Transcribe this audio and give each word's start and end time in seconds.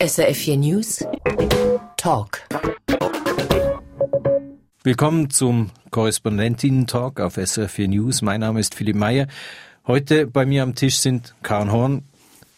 SRF4 0.00 0.56
News 0.56 1.04
Talk. 1.98 2.46
Willkommen 4.82 5.28
zum 5.28 5.70
Korrespondentinnen-Talk 5.90 7.20
auf 7.20 7.36
SRF4 7.36 7.88
News. 7.88 8.22
Mein 8.22 8.40
Name 8.40 8.60
ist 8.60 8.74
Philipp 8.74 8.96
Meyer. 8.96 9.26
Heute 9.86 10.26
bei 10.26 10.46
mir 10.46 10.62
am 10.62 10.74
Tisch 10.74 10.98
sind 10.98 11.34
Karen 11.42 11.70
Horn, 11.70 12.04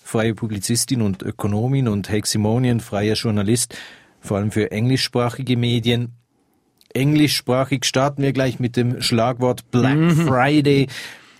freie 0.05 0.35
Publizistin 0.35 1.03
und 1.03 1.23
Ökonomin 1.23 1.89
und 1.89 2.09
Heik 2.09 2.29
Simonien, 2.29 2.79
freier 2.79 3.15
Journalist, 3.15 3.77
vor 4.21 4.37
allem 4.37 4.53
für 4.53 4.71
englischsprachige 4.71 5.57
Medien. 5.57 6.13
Englischsprachig 6.95 7.85
starten 7.85 8.23
wir 8.23 8.33
gleich 8.33 8.61
mit 8.61 8.77
dem 8.77 9.01
Schlagwort 9.03 9.73
Black 9.73 9.97
mhm. 9.97 10.27
Friday. 10.29 10.87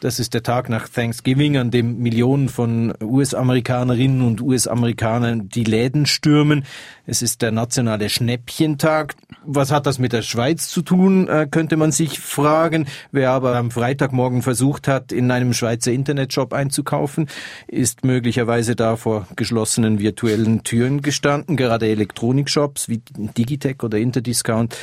Das 0.03 0.19
ist 0.19 0.35
der 0.35 0.43
Tag 0.43 0.69
nach 0.69 0.89
Thanksgiving, 0.89 1.57
an 1.57 1.71
dem 1.71 1.99
Millionen 1.99 2.49
von 2.49 2.93
US-Amerikanerinnen 3.01 4.23
und 4.23 4.41
US-Amerikanern 4.41 5.49
die 5.49 5.63
Läden 5.63 6.07
stürmen. 6.07 6.65
Es 7.07 7.23
ist 7.23 7.41
der 7.41 7.53
nationale 7.53 8.09
Schnäppchentag. 8.09 9.15
Was 9.47 9.71
hat 9.71 9.87
das 9.87 10.01
mit 10.01 10.13
der 10.13 10.23
Schweiz 10.23 10.69
zu 10.71 10.83
tun, 10.83 11.29
äh, 11.29 11.47
könnte 11.49 11.77
man 11.77 11.93
sich 11.93 12.19
fragen. 12.19 12.89
Wer 13.13 13.31
aber 13.31 13.55
am 13.55 13.71
Freitagmorgen 13.71 14.43
versucht 14.43 14.89
hat, 14.89 15.13
in 15.13 15.31
einem 15.31 15.53
Schweizer 15.53 15.93
Internetshop 15.93 16.53
einzukaufen, 16.53 17.29
ist 17.69 18.05
möglicherweise 18.05 18.75
da 18.75 18.97
vor 18.97 19.29
geschlossenen 19.37 20.01
virtuellen 20.01 20.65
Türen 20.65 21.03
gestanden. 21.03 21.57
Gerade 21.57 21.87
Elektronikshops 21.87 22.89
wie 22.89 23.03
Digitech 23.17 23.85
oder 23.85 23.99
Interdiscount 23.99 24.77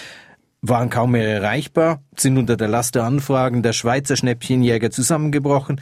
waren 0.61 0.89
kaum 0.89 1.11
mehr 1.11 1.27
erreichbar, 1.27 2.01
sind 2.17 2.37
unter 2.37 2.57
der 2.57 2.67
Last 2.67 2.95
der 2.95 3.03
Anfragen 3.03 3.63
der 3.63 3.73
Schweizer 3.73 4.15
Schnäppchenjäger 4.15 4.91
zusammengebrochen. 4.91 5.79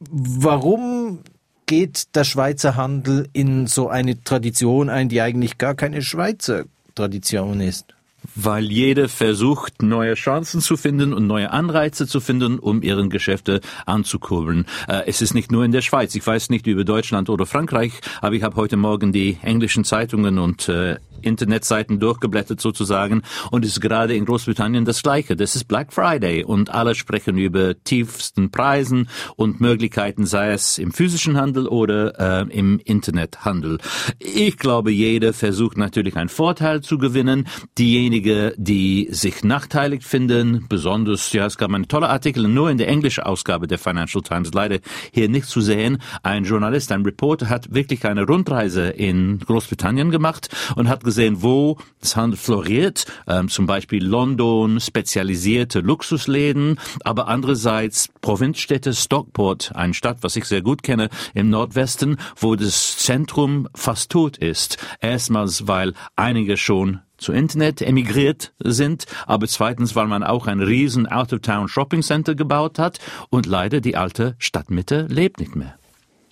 Warum 0.00 1.20
geht 1.66 2.14
der 2.14 2.24
Schweizer 2.24 2.76
Handel 2.76 3.28
in 3.32 3.66
so 3.66 3.88
eine 3.88 4.22
Tradition 4.22 4.88
ein, 4.88 5.08
die 5.08 5.20
eigentlich 5.20 5.58
gar 5.58 5.74
keine 5.74 6.02
Schweizer 6.02 6.64
Tradition 6.94 7.60
ist? 7.60 7.94
weil 8.34 8.64
jeder 8.64 9.08
versucht, 9.08 9.82
neue 9.82 10.14
Chancen 10.14 10.60
zu 10.60 10.76
finden 10.76 11.12
und 11.12 11.26
neue 11.26 11.50
Anreize 11.50 12.06
zu 12.06 12.20
finden, 12.20 12.58
um 12.58 12.82
ihren 12.82 13.10
Geschäfte 13.10 13.60
anzukurbeln. 13.86 14.66
Äh, 14.86 15.02
es 15.06 15.22
ist 15.22 15.34
nicht 15.34 15.50
nur 15.52 15.64
in 15.64 15.72
der 15.72 15.80
Schweiz. 15.82 16.14
Ich 16.14 16.26
weiß 16.26 16.50
nicht 16.50 16.66
über 16.66 16.84
Deutschland 16.84 17.30
oder 17.30 17.46
Frankreich, 17.46 17.92
aber 18.20 18.34
ich 18.34 18.42
habe 18.42 18.56
heute 18.56 18.76
Morgen 18.76 19.12
die 19.12 19.38
englischen 19.42 19.84
Zeitungen 19.84 20.38
und 20.38 20.68
äh, 20.68 20.96
Internetseiten 21.22 22.00
durchgeblättert 22.00 22.60
sozusagen 22.60 23.22
und 23.50 23.64
ist 23.64 23.80
gerade 23.80 24.14
in 24.14 24.24
Großbritannien 24.24 24.84
das 24.84 25.02
Gleiche. 25.02 25.36
Das 25.36 25.56
ist 25.56 25.64
Black 25.64 25.92
Friday 25.92 26.44
und 26.44 26.70
alle 26.70 26.94
sprechen 26.94 27.38
über 27.38 27.74
tiefsten 27.82 28.50
Preisen 28.50 29.08
und 29.36 29.60
Möglichkeiten, 29.60 30.26
sei 30.26 30.52
es 30.52 30.78
im 30.78 30.92
physischen 30.92 31.36
Handel 31.36 31.66
oder 31.66 32.42
äh, 32.42 32.56
im 32.56 32.80
Internethandel. 32.84 33.78
Ich 34.18 34.56
glaube, 34.56 34.90
jeder 34.90 35.32
versucht 35.32 35.76
natürlich 35.76 36.16
einen 36.16 36.28
Vorteil 36.28 36.82
zu 36.82 36.98
gewinnen. 36.98 37.46
Diejenigen, 37.78 38.52
die 38.56 39.08
sich 39.10 39.44
nachteilig 39.44 40.04
finden, 40.04 40.66
besonders, 40.68 41.32
ja, 41.32 41.46
es 41.46 41.58
gab 41.58 41.72
einen 41.72 41.88
tolle 41.88 42.08
Artikel 42.08 42.48
nur 42.48 42.70
in 42.70 42.78
der 42.78 42.88
englischen 42.88 43.24
Ausgabe 43.24 43.66
der 43.66 43.78
Financial 43.78 44.22
Times, 44.22 44.52
leider 44.52 44.78
hier 45.12 45.28
nicht 45.28 45.46
zu 45.46 45.60
sehen. 45.60 45.98
Ein 46.22 46.44
Journalist, 46.44 46.92
ein 46.92 47.02
Reporter 47.02 47.48
hat 47.48 47.72
wirklich 47.74 48.04
eine 48.04 48.26
Rundreise 48.26 48.88
in 48.88 49.38
Großbritannien 49.38 50.10
gemacht 50.10 50.48
und 50.76 50.88
hat 50.88 51.04
gesehen, 51.08 51.42
wo 51.42 51.78
das 52.02 52.16
Handel 52.16 52.36
floriert, 52.36 53.06
ähm, 53.26 53.48
zum 53.48 53.64
Beispiel 53.64 54.04
London, 54.04 54.78
spezialisierte 54.78 55.80
Luxusläden, 55.80 56.78
aber 57.02 57.28
andererseits 57.28 58.10
Provinzstädte 58.20 58.92
Stockport, 58.92 59.72
eine 59.74 59.94
Stadt, 59.94 60.18
was 60.20 60.36
ich 60.36 60.44
sehr 60.44 60.60
gut 60.60 60.82
kenne, 60.82 61.08
im 61.32 61.48
Nordwesten, 61.48 62.18
wo 62.36 62.56
das 62.56 62.98
Zentrum 62.98 63.68
fast 63.74 64.10
tot 64.10 64.36
ist. 64.36 64.76
Erstmals, 65.00 65.66
weil 65.66 65.94
einige 66.14 66.58
schon 66.58 67.00
zu 67.16 67.32
Internet 67.32 67.80
emigriert 67.80 68.52
sind, 68.62 69.06
aber 69.26 69.48
zweitens, 69.48 69.96
weil 69.96 70.08
man 70.08 70.22
auch 70.22 70.46
ein 70.46 70.60
riesen 70.60 71.06
Out-of-Town 71.06 71.68
Shopping 71.68 72.02
Center 72.02 72.34
gebaut 72.34 72.78
hat 72.78 72.98
und 73.30 73.46
leider 73.46 73.80
die 73.80 73.96
alte 73.96 74.36
Stadtmitte 74.38 75.06
lebt 75.08 75.40
nicht 75.40 75.56
mehr. 75.56 75.78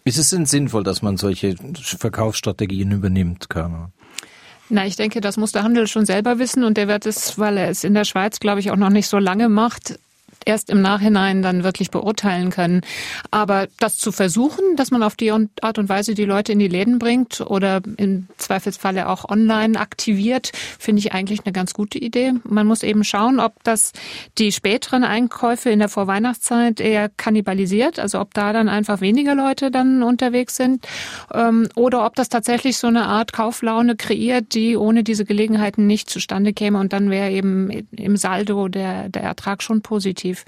Ist 0.05 0.19
es 0.19 0.31
denn 0.31 0.45
sinnvoll, 0.45 0.85
dass 0.85 1.01
man 1.01 1.17
solche 1.17 1.57
Verkaufsstrategien 1.75 2.93
übernimmt, 2.93 3.49
Karma? 3.49 3.91
Na, 4.69 4.87
ich 4.87 4.97
denke, 4.97 5.21
das 5.21 5.37
muss 5.37 5.53
der 5.53 5.63
Handel 5.63 5.87
schon 5.87 6.07
selber 6.07 6.39
wissen 6.39 6.65
und 6.65 6.77
der 6.77 6.89
wird 6.89 7.07
es, 7.07 7.39
weil 7.39 7.57
er 7.57 7.69
es 7.69 7.85
in 7.85 7.95
der 7.95 8.05
Schweiz, 8.05 8.41
glaube 8.41 8.61
ich, 8.61 8.71
auch 8.71 8.77
noch 8.77 8.91
nicht 8.91 9.09
so 9.09 9.19
lange 9.19 9.49
macht, 9.49 9.99
erst 10.47 10.71
im 10.71 10.81
Nachhinein 10.81 11.43
dann 11.43 11.65
wirklich 11.65 11.91
beurteilen 11.91 12.51
können. 12.51 12.81
Aber 13.31 13.67
das 13.79 13.99
zu 13.99 14.13
versuchen, 14.13 14.77
dass 14.77 14.91
man 14.91 15.03
auf 15.03 15.17
die 15.17 15.31
Art 15.31 15.79
und 15.79 15.89
Weise 15.89 16.15
die 16.15 16.25
Leute 16.25 16.53
in 16.53 16.59
die 16.59 16.69
Läden 16.69 16.99
bringt 16.99 17.41
oder 17.41 17.81
im 17.97 18.29
Zweifelsfalle 18.39 19.09
auch 19.09 19.29
online 19.29 19.79
aktiviert, 19.79 20.53
finde 20.79 21.01
ich 21.01 21.13
eigentlich 21.13 21.41
eine 21.45 21.53
ganz 21.53 21.75
gute 21.75 21.99
Idee. 21.99 22.33
Man 22.45 22.67
muss 22.67 22.83
eben 22.83 23.05
schauen, 23.05 23.41
ob 23.41 23.63
das 23.65 23.93
die 24.39 24.53
späteren 24.53 25.05
Einkäufe 25.05 25.71
in 25.71 25.81
der 25.81 25.89
Vorweihnachtszeit 25.89 26.81
eher 26.81 27.09
kannibalisiert, 27.09 27.99
also 27.99 28.21
ob 28.21 28.33
da 28.33 28.53
dann 28.53 28.69
einfach 28.69 29.01
weniger 29.01 29.35
Leute 29.35 29.71
dann 29.71 30.03
unterwegs 30.03 30.57
sind 30.57 30.87
ähm, 31.35 31.69
oder 31.75 32.07
ob 32.07 32.15
das 32.15 32.29
tatsächlich 32.29 32.79
so 32.79 32.87
eine 32.87 33.07
Art 33.07 33.33
Kauflaune 33.33 33.97
kreiert, 33.97 34.55
die 34.55 34.77
ohne 34.77 35.03
diese 35.03 35.25
Gelegenheiten 35.25 35.87
nicht 35.89 36.09
zustande 36.09 36.53
käme 36.53 36.79
und 36.79 36.93
dann 36.93 37.11
wäre 37.11 37.31
eben 37.33 37.71
im 37.91 38.17
Saldo 38.17 38.69
der, 38.69 39.09
der 39.09 39.23
Ertrag 39.23 39.63
schon 39.63 39.83
positiv 39.83 40.36
positiv. 40.37 40.45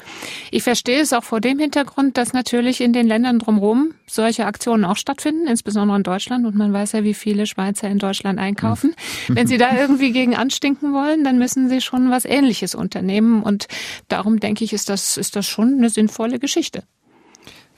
Ich 0.50 0.62
verstehe 0.62 1.00
es 1.00 1.12
auch 1.12 1.25
vor 1.25 1.41
dem 1.41 1.59
Hintergrund, 1.59 2.16
dass 2.16 2.32
natürlich 2.32 2.81
in 2.81 2.93
den 2.93 3.06
Ländern 3.06 3.38
drumherum 3.38 3.94
solche 4.06 4.47
Aktionen 4.47 4.84
auch 4.84 4.97
stattfinden, 4.97 5.47
insbesondere 5.47 5.97
in 5.97 6.03
Deutschland. 6.03 6.47
Und 6.47 6.54
man 6.56 6.72
weiß 6.72 6.93
ja, 6.93 7.04
wie 7.04 7.15
viele 7.15 7.47
Schweizer 7.47 7.88
in 7.88 7.98
Deutschland 7.98 8.38
einkaufen. 8.38 8.94
Hm. 9.27 9.37
Wenn 9.37 9.47
sie 9.47 9.59
da 9.59 9.77
irgendwie 9.78 10.12
gegen 10.12 10.34
anstinken 10.34 10.93
wollen, 10.93 11.25
dann 11.25 11.38
müssen 11.38 11.69
sie 11.69 11.81
schon 11.81 12.10
was 12.10 12.25
Ähnliches 12.25 12.75
unternehmen. 12.75 13.43
Und 13.43 13.69
darum 14.09 14.41
denke 14.41 14.65
ich, 14.65 14.72
ist 14.72 14.88
das, 14.88 15.16
ist 15.16 15.37
das 15.37 15.47
schon 15.47 15.75
eine 15.78 15.91
sinnvolle 15.91 16.38
Geschichte. 16.38 16.84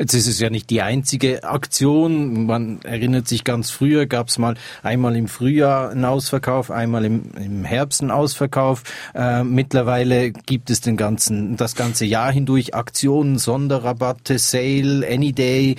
Jetzt 0.00 0.14
ist 0.14 0.28
es 0.28 0.40
ja 0.40 0.48
nicht 0.48 0.70
die 0.70 0.80
einzige 0.80 1.44
Aktion. 1.44 2.46
Man 2.46 2.80
erinnert 2.84 3.28
sich 3.28 3.44
ganz 3.44 3.70
früher, 3.70 4.06
gab 4.06 4.28
es 4.28 4.38
mal 4.38 4.54
einmal 4.82 5.14
im 5.14 5.28
Frühjahr 5.28 5.90
einen 5.90 6.06
Ausverkauf, 6.06 6.70
einmal 6.70 7.04
im, 7.04 7.32
im 7.36 7.64
Herbst 7.66 8.00
einen 8.00 8.10
Ausverkauf. 8.10 8.82
Äh, 9.14 9.44
mittlerweile 9.44 10.30
gibt 10.30 10.70
es 10.70 10.80
den 10.80 10.96
ganzen, 10.96 11.58
das 11.58 11.74
ganze 11.74 12.06
Jahr 12.06 12.32
hindurch 12.32 12.74
Aktionen, 12.74 13.36
Sonderrabatte, 13.36 14.38
Sale, 14.38 15.06
Any 15.06 15.34
Day. 15.34 15.76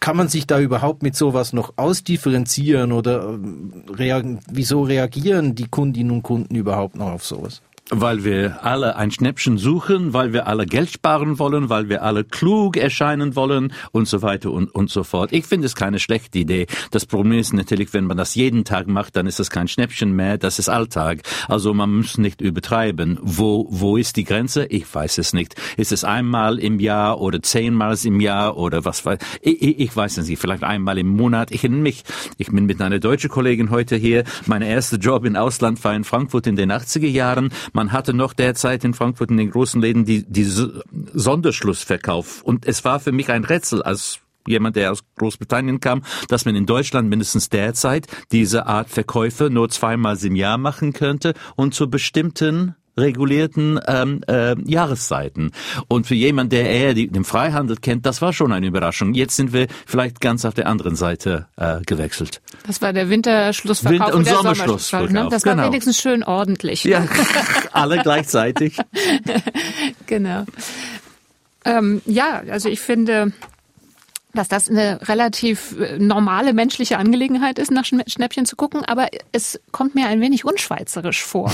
Kann 0.00 0.16
man 0.16 0.28
sich 0.28 0.46
da 0.46 0.58
überhaupt 0.58 1.02
mit 1.02 1.14
sowas 1.14 1.52
noch 1.52 1.74
ausdifferenzieren 1.76 2.92
oder 2.92 3.34
äh, 3.34 3.92
rea 3.92 4.22
wieso 4.50 4.84
reagieren 4.84 5.54
die 5.54 5.68
Kundinnen 5.68 6.12
und 6.12 6.22
Kunden 6.22 6.54
überhaupt 6.54 6.96
noch 6.96 7.10
auf 7.12 7.26
sowas? 7.26 7.60
Weil 7.90 8.24
wir 8.24 8.64
alle 8.64 8.96
ein 8.96 9.10
Schnäppchen 9.10 9.58
suchen, 9.58 10.12
weil 10.12 10.32
wir 10.32 10.46
alle 10.46 10.66
Geld 10.66 10.90
sparen 10.90 11.38
wollen, 11.38 11.68
weil 11.68 11.88
wir 11.88 12.02
alle 12.02 12.24
klug 12.24 12.76
erscheinen 12.76 13.36
wollen 13.36 13.72
und 13.92 14.08
so 14.08 14.22
weiter 14.22 14.52
und, 14.52 14.74
und 14.74 14.90
so 14.90 15.04
fort. 15.04 15.32
Ich 15.32 15.46
finde 15.46 15.66
es 15.66 15.74
keine 15.74 15.98
schlechte 15.98 16.38
Idee. 16.38 16.66
Das 16.90 17.06
Problem 17.06 17.38
ist 17.38 17.52
natürlich, 17.52 17.92
wenn 17.92 18.04
man 18.04 18.16
das 18.16 18.34
jeden 18.34 18.64
Tag 18.64 18.86
macht, 18.86 19.16
dann 19.16 19.26
ist 19.26 19.40
das 19.40 19.50
kein 19.50 19.68
Schnäppchen 19.68 20.12
mehr, 20.12 20.38
das 20.38 20.58
ist 20.58 20.68
Alltag. 20.68 21.22
Also 21.48 21.74
man 21.74 21.92
muss 21.96 22.18
nicht 22.18 22.40
übertreiben. 22.40 23.18
Wo, 23.22 23.66
wo 23.70 23.96
ist 23.96 24.16
die 24.16 24.24
Grenze? 24.24 24.66
Ich 24.66 24.92
weiß 24.92 25.18
es 25.18 25.32
nicht. 25.32 25.56
Ist 25.76 25.92
es 25.92 26.04
einmal 26.04 26.58
im 26.58 26.78
Jahr 26.80 27.20
oder 27.20 27.42
zehnmal 27.42 27.96
im 28.04 28.20
Jahr 28.20 28.56
oder 28.56 28.84
was 28.84 29.04
weiß 29.04 29.18
ich, 29.42 29.62
ich, 29.62 29.80
ich 29.80 29.96
weiß 29.96 30.18
es 30.18 30.28
nicht. 30.28 30.40
Vielleicht 30.40 30.62
einmal 30.62 30.98
im 30.98 31.08
Monat. 31.08 31.50
Ich 31.50 31.64
erinnere 31.64 31.80
mich, 31.80 32.04
ich 32.38 32.48
bin 32.48 32.66
mit 32.66 32.80
einer 32.80 33.00
deutschen 33.00 33.30
Kollegin 33.30 33.70
heute 33.70 33.96
hier. 33.96 34.24
Mein 34.46 34.62
erster 34.62 34.98
Job 34.98 35.24
im 35.24 35.34
Ausland 35.34 35.82
war 35.82 35.94
in 35.94 36.04
Frankfurt 36.04 36.46
in 36.46 36.56
den 36.56 36.70
80er 36.70 37.08
Jahren. 37.08 37.50
Man 37.72 37.79
hatte 37.88 38.14
noch 38.14 38.32
derzeit 38.32 38.84
in 38.84 38.94
Frankfurt 38.94 39.30
in 39.30 39.36
den 39.36 39.50
großen 39.50 39.80
Läden 39.80 40.04
die, 40.04 40.24
die 40.24 40.44
Sonderschlussverkauf. 40.44 42.42
Und 42.42 42.66
es 42.66 42.84
war 42.84 43.00
für 43.00 43.12
mich 43.12 43.30
ein 43.30 43.44
Rätsel 43.44 43.82
als 43.82 44.20
jemand, 44.46 44.76
der 44.76 44.92
aus 44.92 45.02
Großbritannien 45.16 45.80
kam, 45.80 46.02
dass 46.28 46.44
man 46.44 46.54
in 46.56 46.66
Deutschland 46.66 47.08
mindestens 47.08 47.48
derzeit 47.48 48.06
diese 48.32 48.66
Art 48.66 48.88
Verkäufe 48.88 49.50
nur 49.50 49.68
zweimal 49.68 50.16
im 50.24 50.36
Jahr 50.36 50.58
machen 50.58 50.92
könnte 50.92 51.34
und 51.56 51.74
zu 51.74 51.90
bestimmten 51.90 52.74
regulierten 53.00 53.80
ähm, 53.86 54.22
äh, 54.28 54.54
Jahreszeiten. 54.64 55.52
Und 55.88 56.06
für 56.06 56.14
jemand, 56.14 56.52
der 56.52 56.68
eher 56.68 56.94
die, 56.94 57.08
den 57.08 57.24
Freihandel 57.24 57.76
kennt, 57.76 58.06
das 58.06 58.22
war 58.22 58.32
schon 58.32 58.52
eine 58.52 58.66
Überraschung. 58.66 59.14
Jetzt 59.14 59.36
sind 59.36 59.52
wir 59.52 59.66
vielleicht 59.86 60.20
ganz 60.20 60.44
auf 60.44 60.54
der 60.54 60.66
anderen 60.66 60.96
Seite 60.96 61.46
äh, 61.56 61.80
gewechselt. 61.86 62.40
Das 62.66 62.80
war 62.82 62.92
der 62.92 63.08
Winterschlussverkauf 63.08 64.06
Winter- 64.08 64.16
und, 64.16 64.28
und 64.28 64.28
Sommerschlussverkauf. 64.28 65.10
Ne? 65.10 65.28
Das 65.30 65.42
genau. 65.42 65.58
war 65.58 65.66
wenigstens 65.66 66.00
schön 66.00 66.22
ordentlich. 66.22 66.84
Ja, 66.84 67.06
alle 67.72 67.98
gleichzeitig. 67.98 68.76
genau. 70.06 70.44
Ähm, 71.64 72.00
ja, 72.06 72.42
also 72.50 72.68
ich 72.68 72.80
finde, 72.80 73.32
dass 74.34 74.48
das 74.48 74.68
eine 74.68 75.08
relativ 75.08 75.78
äh, 75.80 75.98
normale 75.98 76.52
menschliche 76.52 76.98
Angelegenheit 76.98 77.58
ist, 77.58 77.70
nach 77.70 77.84
Schnäppchen 77.84 78.46
zu 78.46 78.56
gucken, 78.56 78.84
aber 78.84 79.08
es 79.32 79.60
kommt 79.72 79.94
mir 79.94 80.06
ein 80.06 80.20
wenig 80.20 80.44
unschweizerisch 80.44 81.24
vor. 81.24 81.52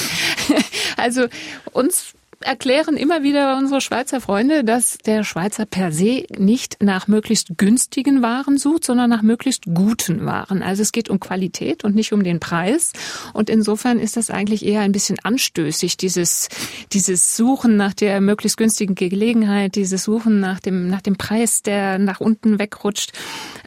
also 0.97 1.27
uns 1.73 2.15
erklären 2.41 2.97
immer 2.97 3.23
wieder 3.23 3.57
unsere 3.57 3.81
Schweizer 3.81 4.21
Freunde, 4.21 4.65
dass 4.65 4.99
der 4.99 5.25
Schweizer 5.25 5.67
per 5.67 5.93
se 5.93 6.25
nicht 6.37 6.83
nach 6.83 7.09
möglichst 7.09 7.57
günstigen 7.57 8.23
Waren 8.23 8.59
sucht, 8.59 8.85
sondern 8.85 9.11
nach 9.11 9.23
möglichst 9.23 9.65
guten 9.73 10.27
Waren. 10.27 10.63
Also 10.63 10.83
es 10.83 10.93
geht 10.93 11.09
um 11.09 11.21
Qualität 11.21 11.85
und 11.85 11.95
nicht 11.95 12.13
um 12.13 12.23
den 12.25 12.41
Preis. 12.41 12.93
Und 13.33 13.51
insofern 13.51 13.99
ist 13.99 14.17
das 14.17 14.31
eigentlich 14.31 14.65
eher 14.65 14.81
ein 14.81 14.93
bisschen 14.93 15.19
anstößig, 15.23 15.97
dieses, 15.97 16.49
dieses 16.93 17.37
Suchen 17.37 17.77
nach 17.77 17.95
der 17.95 18.21
möglichst 18.21 18.57
günstigen 18.59 18.95
Gelegenheit, 18.95 19.75
dieses 19.75 20.05
Suchen 20.05 20.41
nach 20.41 20.61
dem, 20.61 20.89
nach 20.89 21.03
dem 21.03 21.17
Preis, 21.17 21.63
der 21.63 21.99
nach 21.99 22.21
unten 22.21 22.59
wegrutscht. 22.59 23.13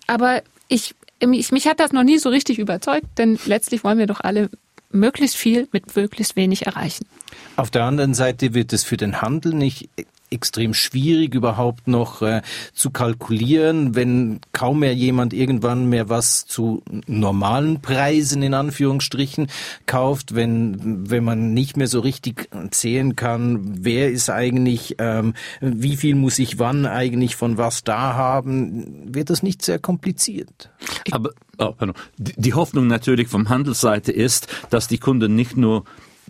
Aber 0.07 0.41
ich, 0.67 0.95
mich, 1.25 1.51
mich 1.51 1.67
hat 1.67 1.79
das 1.79 1.91
noch 1.91 2.03
nie 2.03 2.17
so 2.17 2.29
richtig 2.29 2.59
überzeugt, 2.59 3.07
denn 3.17 3.39
letztlich 3.45 3.83
wollen 3.83 3.97
wir 3.97 4.07
doch 4.07 4.21
alle 4.21 4.49
möglichst 4.91 5.37
viel 5.37 5.67
mit 5.71 5.95
möglichst 5.95 6.35
wenig 6.35 6.65
erreichen. 6.65 7.05
Auf 7.55 7.69
der 7.69 7.83
anderen 7.83 8.13
Seite 8.13 8.53
wird 8.53 8.73
es 8.73 8.83
für 8.83 8.97
den 8.97 9.21
Handel 9.21 9.53
nicht 9.53 9.89
extrem 10.31 10.73
schwierig 10.73 11.33
überhaupt 11.35 11.87
noch 11.87 12.21
äh, 12.21 12.41
zu 12.73 12.89
kalkulieren, 12.89 13.95
wenn 13.95 14.39
kaum 14.53 14.79
mehr 14.79 14.93
jemand 14.93 15.33
irgendwann 15.33 15.89
mehr 15.89 16.09
was 16.09 16.45
zu 16.45 16.83
normalen 17.07 17.81
Preisen 17.81 18.43
in 18.43 18.53
Anführungsstrichen 18.53 19.47
kauft, 19.85 20.35
wenn 20.35 21.09
wenn 21.09 21.23
man 21.23 21.53
nicht 21.53 21.77
mehr 21.77 21.87
so 21.87 21.99
richtig 21.99 22.49
sehen 22.71 23.15
kann, 23.15 23.83
wer 23.83 24.11
ist 24.11 24.29
eigentlich, 24.29 24.95
ähm, 24.99 25.33
wie 25.61 25.97
viel 25.97 26.15
muss 26.15 26.39
ich 26.39 26.59
wann 26.59 26.85
eigentlich 26.85 27.35
von 27.35 27.57
was 27.57 27.83
da 27.83 28.13
haben, 28.13 29.13
wird 29.13 29.29
das 29.29 29.43
nicht 29.43 29.63
sehr 29.63 29.79
kompliziert. 29.79 30.69
Aber 31.11 31.31
oh, 31.57 31.73
die 32.17 32.53
Hoffnung 32.53 32.87
natürlich 32.87 33.27
vom 33.27 33.49
Handelsseite 33.49 34.11
ist, 34.11 34.47
dass 34.69 34.87
die 34.87 34.97
Kunden 34.97 35.35
nicht 35.35 35.57
nur 35.57 35.83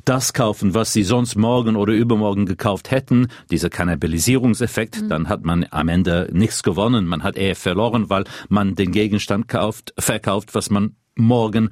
das 0.05 0.33
kaufen, 0.33 0.73
was 0.73 0.93
sie 0.93 1.03
sonst 1.03 1.35
morgen 1.35 1.75
oder 1.75 1.93
übermorgen 1.93 2.45
gekauft 2.45 2.91
hätten, 2.91 3.27
dieser 3.51 3.69
Kannibalisierungseffekt, 3.69 5.01
mhm. 5.01 5.09
dann 5.09 5.29
hat 5.29 5.43
man 5.43 5.65
am 5.71 5.87
Ende 5.87 6.29
nichts 6.31 6.63
gewonnen, 6.63 7.05
man 7.05 7.23
hat 7.23 7.37
eher 7.37 7.55
verloren, 7.55 8.09
weil 8.09 8.23
man 8.47 8.75
den 8.75 8.91
Gegenstand 8.91 9.47
kauft, 9.47 9.93
verkauft, 9.97 10.55
was 10.55 10.69
man 10.69 10.95
morgen 11.15 11.69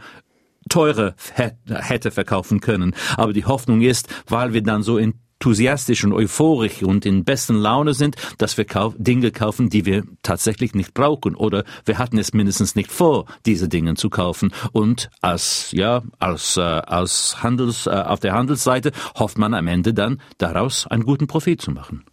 teurer 0.69 1.15
hätte 1.35 2.12
verkaufen 2.12 2.59
können. 2.59 2.94
Aber 3.15 3.33
die 3.33 3.45
Hoffnung 3.45 3.81
ist, 3.81 4.09
weil 4.27 4.53
wir 4.53 4.63
dann 4.63 4.83
so 4.83 4.97
in 4.97 5.13
enthusiastisch 5.47 6.03
und 6.03 6.11
euphorisch 6.11 6.83
und 6.83 7.05
in 7.05 7.23
besten 7.23 7.55
Laune 7.55 7.94
sind, 7.94 8.17
dass 8.38 8.57
wir 8.57 8.65
Dinge 8.97 9.31
kaufen, 9.31 9.69
die 9.69 9.85
wir 9.85 10.03
tatsächlich 10.21 10.75
nicht 10.75 10.94
brauchen 10.94 11.35
oder 11.35 11.63
wir 11.85 11.97
hatten 11.97 12.17
es 12.17 12.33
mindestens 12.33 12.75
nicht 12.75 12.91
vor, 12.91 13.27
diese 13.45 13.69
Dinge 13.69 13.95
zu 13.95 14.09
kaufen. 14.09 14.51
Und 14.73 15.09
als 15.21 15.71
ja 15.71 16.01
als 16.19 16.57
äh, 16.57 16.61
als 16.61 17.41
Handels 17.44 17.88
äh, 17.88 17.91
auf 17.91 18.19
der 18.19 18.33
Handelsseite 18.33 18.91
hofft 19.17 19.38
man 19.38 19.53
am 19.53 19.67
Ende 19.67 19.94
dann 19.94 20.19
daraus 20.38 20.85
einen 20.85 21.03
guten 21.03 21.27
Profit 21.27 21.61
zu 21.61 21.71
machen. 21.71 22.03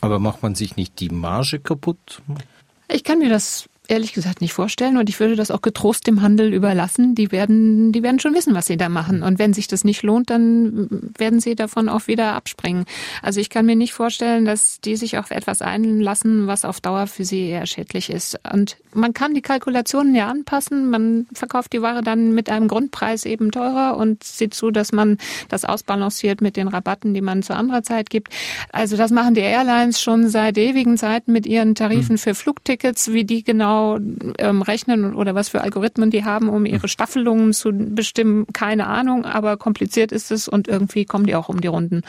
Aber 0.00 0.18
macht 0.18 0.42
man 0.42 0.56
sich 0.56 0.74
nicht 0.74 0.98
die 0.98 1.10
Marge 1.10 1.60
kaputt? 1.60 2.20
Ich 2.88 3.04
kann 3.04 3.20
mir 3.20 3.28
das 3.28 3.68
ehrlich 3.88 4.12
gesagt 4.12 4.40
nicht 4.40 4.52
vorstellen 4.52 4.96
und 4.96 5.08
ich 5.08 5.18
würde 5.18 5.34
das 5.34 5.50
auch 5.50 5.60
getrost 5.60 6.06
dem 6.06 6.22
Handel 6.22 6.54
überlassen. 6.54 7.16
Die 7.16 7.32
werden, 7.32 7.90
die 7.90 8.02
werden 8.02 8.20
schon 8.20 8.34
wissen, 8.34 8.54
was 8.54 8.66
sie 8.66 8.76
da 8.76 8.88
machen. 8.88 9.22
Und 9.22 9.40
wenn 9.40 9.52
sich 9.52 9.66
das 9.66 9.82
nicht 9.82 10.02
lohnt, 10.02 10.30
dann 10.30 10.88
werden 11.18 11.40
sie 11.40 11.56
davon 11.56 11.88
auch 11.88 12.06
wieder 12.06 12.34
abspringen. 12.34 12.84
Also 13.22 13.40
ich 13.40 13.50
kann 13.50 13.66
mir 13.66 13.74
nicht 13.74 13.92
vorstellen, 13.92 14.44
dass 14.44 14.80
die 14.80 14.94
sich 14.94 15.18
auf 15.18 15.32
etwas 15.32 15.62
einlassen, 15.62 16.46
was 16.46 16.64
auf 16.64 16.80
Dauer 16.80 17.08
für 17.08 17.24
sie 17.24 17.48
eher 17.48 17.66
schädlich 17.66 18.08
ist. 18.08 18.38
Und 18.52 18.76
man 18.94 19.14
kann 19.14 19.34
die 19.34 19.42
Kalkulationen 19.42 20.14
ja 20.14 20.28
anpassen. 20.28 20.88
Man 20.88 21.26
verkauft 21.32 21.72
die 21.72 21.82
Ware 21.82 22.02
dann 22.02 22.32
mit 22.34 22.50
einem 22.50 22.68
Grundpreis 22.68 23.24
eben 23.24 23.50
teurer 23.50 23.96
und 23.96 24.22
sieht 24.22 24.54
zu, 24.54 24.70
dass 24.70 24.92
man 24.92 25.18
das 25.48 25.64
ausbalanciert 25.64 26.40
mit 26.40 26.56
den 26.56 26.68
Rabatten, 26.68 27.14
die 27.14 27.20
man 27.20 27.42
zu 27.42 27.54
anderer 27.54 27.82
Zeit 27.82 28.10
gibt. 28.10 28.32
Also 28.70 28.96
das 28.96 29.10
machen 29.10 29.34
die 29.34 29.40
Airlines 29.40 30.00
schon 30.00 30.28
seit 30.28 30.56
ewigen 30.56 30.96
Zeiten 30.96 31.32
mit 31.32 31.46
ihren 31.46 31.74
Tarifen 31.74 32.10
hm. 32.10 32.18
für 32.18 32.34
Flugtickets, 32.36 33.12
wie 33.12 33.24
die 33.24 33.42
genau 33.42 33.71
genau 33.72 33.98
ähm, 34.38 34.62
rechnen 34.62 35.14
oder 35.14 35.34
was 35.34 35.48
für 35.48 35.62
Algorithmen 35.62 36.10
die 36.10 36.24
haben, 36.24 36.48
um 36.48 36.66
ihre 36.66 36.88
Staffelungen 36.88 37.52
zu 37.52 37.72
bestimmen, 37.72 38.46
keine 38.52 38.86
Ahnung, 38.86 39.24
aber 39.24 39.56
kompliziert 39.56 40.12
ist 40.12 40.30
es 40.30 40.48
und 40.48 40.68
irgendwie 40.68 41.04
kommen 41.04 41.26
die 41.26 41.34
auch 41.34 41.48
um 41.48 41.60
die 41.60 41.68
Runden. 41.68 42.02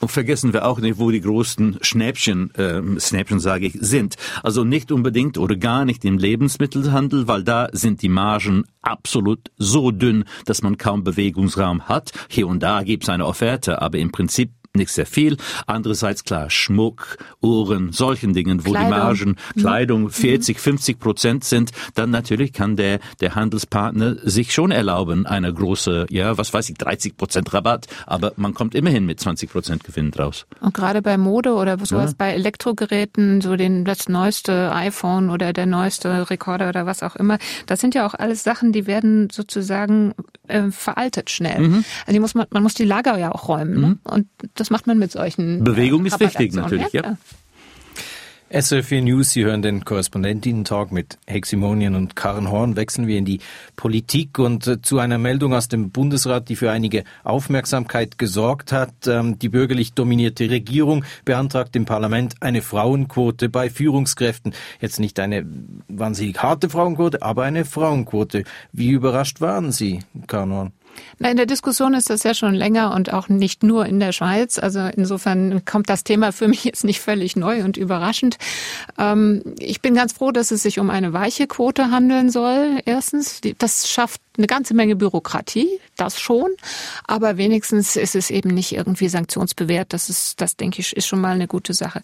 Und 0.00 0.10
vergessen 0.10 0.52
wir 0.52 0.66
auch 0.66 0.80
nicht, 0.80 0.98
wo 0.98 1.10
die 1.10 1.20
großen 1.20 1.78
Schnäppchen, 1.80 2.54
äh, 2.56 2.82
Schnäppchen 3.00 3.40
sage 3.40 3.66
ich, 3.66 3.78
sind. 3.80 4.16
Also 4.42 4.62
nicht 4.62 4.92
unbedingt 4.92 5.38
oder 5.38 5.56
gar 5.56 5.86
nicht 5.86 6.04
im 6.04 6.18
Lebensmittelhandel, 6.18 7.26
weil 7.26 7.42
da 7.42 7.68
sind 7.72 8.02
die 8.02 8.10
Margen 8.10 8.64
absolut 8.82 9.50
so 9.56 9.92
dünn, 9.92 10.24
dass 10.44 10.62
man 10.62 10.76
kaum 10.76 11.04
Bewegungsraum 11.04 11.88
hat. 11.88 12.12
Hier 12.28 12.48
und 12.48 12.62
da 12.62 12.82
gibt 12.82 13.04
es 13.04 13.08
eine 13.08 13.24
Offerte, 13.24 13.80
aber 13.80 13.98
im 13.98 14.12
Prinzip 14.12 14.50
nicht 14.76 14.90
sehr 14.90 15.06
viel. 15.06 15.36
Andererseits 15.66 16.24
klar, 16.24 16.50
Schmuck, 16.50 17.18
Uhren, 17.40 17.92
solchen 17.92 18.34
Dingen, 18.34 18.66
wo 18.66 18.70
Kleidung. 18.70 18.86
die 18.86 18.90
Margen, 18.90 19.36
mhm. 19.54 19.60
Kleidung 19.60 20.10
40, 20.10 20.58
50 20.58 20.98
Prozent 20.98 21.44
sind, 21.44 21.70
dann 21.94 22.10
natürlich 22.10 22.52
kann 22.52 22.74
der, 22.76 22.98
der 23.20 23.36
Handelspartner 23.36 24.16
sich 24.22 24.52
schon 24.52 24.72
erlauben, 24.72 25.26
eine 25.26 25.52
große, 25.52 26.06
ja, 26.10 26.36
was 26.38 26.52
weiß 26.52 26.68
ich, 26.70 26.78
30 26.78 27.16
Prozent 27.16 27.54
Rabatt, 27.54 27.86
aber 28.06 28.32
man 28.36 28.52
kommt 28.52 28.74
immerhin 28.74 29.06
mit 29.06 29.20
20 29.20 29.50
Prozent 29.50 29.84
Gewinn 29.84 30.10
draus. 30.10 30.46
Und 30.60 30.74
gerade 30.74 31.02
bei 31.02 31.18
Mode 31.18 31.54
oder 31.54 31.78
sowas 31.78 32.10
ja. 32.10 32.16
bei 32.18 32.32
Elektrogeräten, 32.32 33.40
so 33.40 33.54
den, 33.54 33.84
das 33.84 34.08
neueste 34.08 34.72
iPhone 34.72 35.30
oder 35.30 35.52
der 35.52 35.66
neueste 35.66 36.30
Rekorder 36.30 36.68
oder 36.68 36.84
was 36.84 37.04
auch 37.04 37.14
immer, 37.14 37.38
das 37.66 37.80
sind 37.80 37.94
ja 37.94 38.06
auch 38.06 38.14
alles 38.14 38.42
Sachen, 38.42 38.72
die 38.72 38.88
werden 38.88 39.30
sozusagen 39.30 40.14
äh, 40.48 40.70
veraltet 40.70 41.30
schnell. 41.30 41.60
Mhm. 41.60 41.84
Also 42.06 42.12
die 42.12 42.20
muss 42.20 42.34
man, 42.34 42.46
man 42.50 42.62
muss 42.62 42.74
die 42.74 42.84
Lager 42.84 43.18
ja 43.18 43.32
auch 43.32 43.48
räumen. 43.48 43.80
Ne? 43.80 43.86
Mhm. 43.86 43.98
Und 44.04 44.26
das 44.54 44.70
macht 44.70 44.86
man 44.86 44.98
mit 44.98 45.12
solchen. 45.12 45.64
Bewegung 45.64 46.04
ist 46.06 46.20
wichtig 46.20 46.52
natürlich, 46.52 46.92
ja. 46.92 47.02
ja. 47.02 47.16
SRF 48.56 48.92
News, 49.02 49.32
Sie 49.32 49.44
hören 49.44 49.62
den 49.62 49.84
Korrespondentinnen-Talk 49.84 50.92
mit 50.92 51.18
Heximonien 51.26 51.96
und 51.96 52.14
Karen 52.14 52.52
Horn. 52.52 52.76
Wechseln 52.76 53.08
wir 53.08 53.18
in 53.18 53.24
die 53.24 53.40
Politik 53.74 54.38
und 54.38 54.64
äh, 54.68 54.80
zu 54.80 55.00
einer 55.00 55.18
Meldung 55.18 55.54
aus 55.54 55.66
dem 55.66 55.90
Bundesrat, 55.90 56.48
die 56.48 56.54
für 56.54 56.70
einige 56.70 57.02
Aufmerksamkeit 57.24 58.16
gesorgt 58.16 58.70
hat. 58.70 59.08
Ähm, 59.08 59.40
die 59.40 59.48
bürgerlich 59.48 59.94
dominierte 59.94 60.48
Regierung 60.50 61.04
beantragt 61.24 61.74
im 61.74 61.84
Parlament 61.84 62.36
eine 62.38 62.62
Frauenquote 62.62 63.48
bei 63.48 63.70
Führungskräften. 63.70 64.54
Jetzt 64.80 65.00
nicht 65.00 65.18
eine 65.18 65.44
wahnsinnig 65.88 66.40
harte 66.40 66.68
Frauenquote, 66.68 67.22
aber 67.22 67.42
eine 67.42 67.64
Frauenquote. 67.64 68.44
Wie 68.70 68.90
überrascht 68.90 69.40
waren 69.40 69.72
Sie, 69.72 69.98
Karen 70.28 70.52
Horn? 70.52 70.72
Na, 71.18 71.30
in 71.30 71.36
der 71.36 71.46
Diskussion 71.46 71.94
ist 71.94 72.10
das 72.10 72.22
ja 72.22 72.34
schon 72.34 72.54
länger 72.54 72.94
und 72.94 73.12
auch 73.12 73.28
nicht 73.28 73.62
nur 73.62 73.86
in 73.86 74.00
der 74.00 74.12
Schweiz. 74.12 74.58
Also 74.58 74.80
insofern 74.80 75.64
kommt 75.64 75.88
das 75.88 76.04
Thema 76.04 76.32
für 76.32 76.48
mich 76.48 76.64
jetzt 76.64 76.84
nicht 76.84 77.00
völlig 77.00 77.36
neu 77.36 77.64
und 77.64 77.76
überraschend. 77.76 78.38
Ähm, 78.98 79.42
ich 79.58 79.80
bin 79.80 79.94
ganz 79.94 80.12
froh, 80.12 80.30
dass 80.32 80.50
es 80.50 80.62
sich 80.62 80.78
um 80.78 80.90
eine 80.90 81.12
weiche 81.12 81.46
Quote 81.46 81.90
handeln 81.90 82.30
soll. 82.30 82.80
Erstens, 82.84 83.40
das 83.58 83.88
schafft 83.88 84.20
eine 84.36 84.46
ganze 84.46 84.74
Menge 84.74 84.96
Bürokratie, 84.96 85.68
das 85.96 86.20
schon, 86.20 86.50
aber 87.06 87.36
wenigstens 87.36 87.96
ist 87.96 88.14
es 88.16 88.30
eben 88.30 88.50
nicht 88.50 88.72
irgendwie 88.72 89.08
sanktionsbewehrt. 89.08 89.92
Das 89.92 90.08
ist, 90.08 90.40
das 90.40 90.56
denke 90.56 90.80
ich, 90.80 90.96
ist 90.96 91.06
schon 91.06 91.20
mal 91.20 91.34
eine 91.34 91.46
gute 91.46 91.72
Sache. 91.72 92.00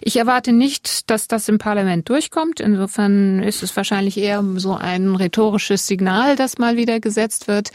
Ich 0.00 0.16
erwarte 0.16 0.52
nicht, 0.52 1.10
dass 1.10 1.28
das 1.28 1.48
im 1.48 1.58
Parlament 1.58 2.08
durchkommt. 2.08 2.60
Insofern 2.60 3.42
ist 3.42 3.62
es 3.62 3.76
wahrscheinlich 3.76 4.16
eher 4.16 4.42
so 4.56 4.74
ein 4.74 5.14
rhetorisches 5.14 5.86
Signal, 5.86 6.36
das 6.36 6.58
mal 6.58 6.76
wieder 6.76 7.00
gesetzt 7.00 7.48
wird. 7.48 7.70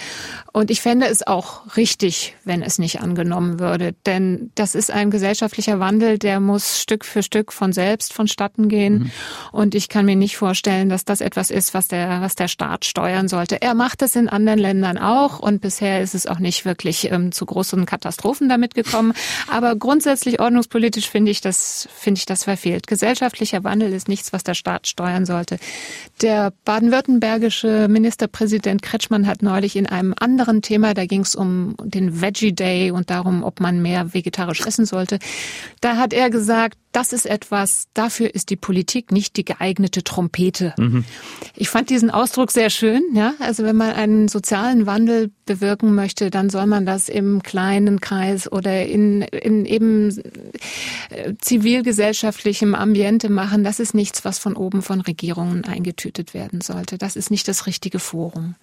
Und 0.54 0.72
ich 0.72 0.82
fände 0.82 1.08
es 1.08 1.26
auch 1.26 1.78
richtig, 1.78 2.36
wenn 2.46 2.64
es 2.64 2.80
nicht 2.80 3.02
angenommen 3.02 3.60
würde, 3.60 3.94
denn 4.06 4.52
das 4.56 4.74
ist 4.76 4.92
ein 4.92 5.12
gesellschaftlicher 5.12 5.80
Wandel, 5.80 6.18
der 6.18 6.40
muss 6.40 6.82
Stück 6.82 7.06
für 7.06 7.22
Stück 7.22 7.54
von 7.54 7.74
selbst 7.74 8.14
vonstatten 8.14 8.70
gehen. 8.70 8.94
Mhm. 8.94 9.12
Und 9.52 9.76
ich 9.76 9.90
kann 9.90 10.06
mir 10.06 10.16
nicht 10.16 10.38
vorstellen, 10.38 10.90
dass 10.90 11.06
das 11.06 11.22
etwas 11.22 11.52
ist, 11.52 11.74
was 11.74 11.88
der, 11.88 12.22
was 12.22 12.36
der 12.36 12.48
Staat 12.48 12.86
steuern 12.86 13.28
sollte. 13.28 13.62
Er 13.62 13.76
macht 13.76 13.99
macht 14.00 14.10
es 14.12 14.16
in 14.16 14.30
anderen 14.30 14.60
Ländern 14.60 14.98
auch 14.98 15.40
und 15.40 15.60
bisher 15.60 16.02
ist 16.02 16.16
es 16.16 16.26
auch 16.26 16.40
nicht 16.40 16.64
wirklich 16.64 17.12
ähm, 17.12 17.34
zu 17.34 17.46
großen 17.46 17.86
Katastrophen 17.86 18.48
damit 18.48 18.74
gekommen. 18.74 19.12
Aber 19.52 19.76
grundsätzlich 19.76 20.40
ordnungspolitisch 20.40 21.10
finde 21.10 21.32
ich 21.32 21.42
das, 21.42 21.90
finde 21.94 22.20
ich 22.20 22.26
das 22.26 22.46
verfehlt. 22.46 22.88
Gesellschaftlicher 22.88 23.66
Wandel 23.66 23.92
ist 23.92 24.08
nichts, 24.08 24.32
was 24.32 24.44
der 24.44 24.54
Staat 24.54 24.88
steuern 24.88 25.26
sollte. 25.26 25.58
Der 26.22 26.54
baden-württembergische 26.64 27.88
Ministerpräsident 27.90 28.82
Kretschmann 28.82 29.28
hat 29.28 29.44
neulich 29.44 29.76
in 29.76 29.86
einem 29.86 30.14
anderen 30.18 30.62
Thema, 30.62 30.94
da 30.94 31.06
ging 31.06 31.22
es 31.22 31.36
um 31.36 31.76
den 31.84 32.22
Veggie 32.22 32.54
Day 32.54 32.92
und 32.92 33.10
darum, 33.10 33.44
ob 33.44 33.60
man 33.60 33.82
mehr 33.82 34.14
vegetarisch 34.14 34.66
essen 34.66 34.86
sollte. 34.86 35.20
Da 35.82 35.98
hat 35.98 36.14
er 36.14 36.30
gesagt, 36.30 36.78
das 36.92 37.14
ist 37.14 37.28
etwas, 37.28 37.88
dafür 37.94 38.34
ist 38.34 38.50
die 38.50 38.56
Politik 38.56 39.12
nicht 39.12 39.38
die 39.38 39.46
geeignete 39.46 40.04
Trompete. 40.04 40.74
Mhm. 40.78 41.06
Ich 41.56 41.70
fand 41.70 41.90
diesen 41.90 42.10
Ausdruck 42.10 42.52
sehr 42.52 42.70
schön, 42.70 43.04
ja. 43.14 43.34
Also 43.40 43.64
wenn 43.64 43.76
man 43.76 43.92
einen 43.92 44.28
sozialen 44.28 44.86
Wandel 44.88 45.32
bewirken 45.46 45.94
möchte, 45.94 46.32
dann 46.32 46.50
soll 46.50 46.66
man 46.66 46.86
das 46.86 47.08
im 47.08 47.44
kleinen 47.44 48.02
Kreis 48.02 48.52
oder 48.52 48.86
in, 48.86 49.22
in 49.22 49.66
eben 49.66 50.18
äh, 51.10 51.34
zivilgesellschaftlichem 51.40 52.74
Ambiente 52.74 53.30
machen. 53.30 53.64
Das 53.64 53.80
ist 53.80 53.94
nichts, 53.94 54.26
was 54.26 54.40
von 54.40 54.56
oben 54.56 54.82
von 54.82 55.02
Regierungen 55.02 55.66
eingetütet 55.66 56.34
werden 56.34 56.62
sollte. 56.62 56.98
Das 56.98 57.16
ist 57.16 57.30
nicht 57.30 57.48
das 57.48 57.68
richtige 57.68 58.00
Forum. 58.00 58.56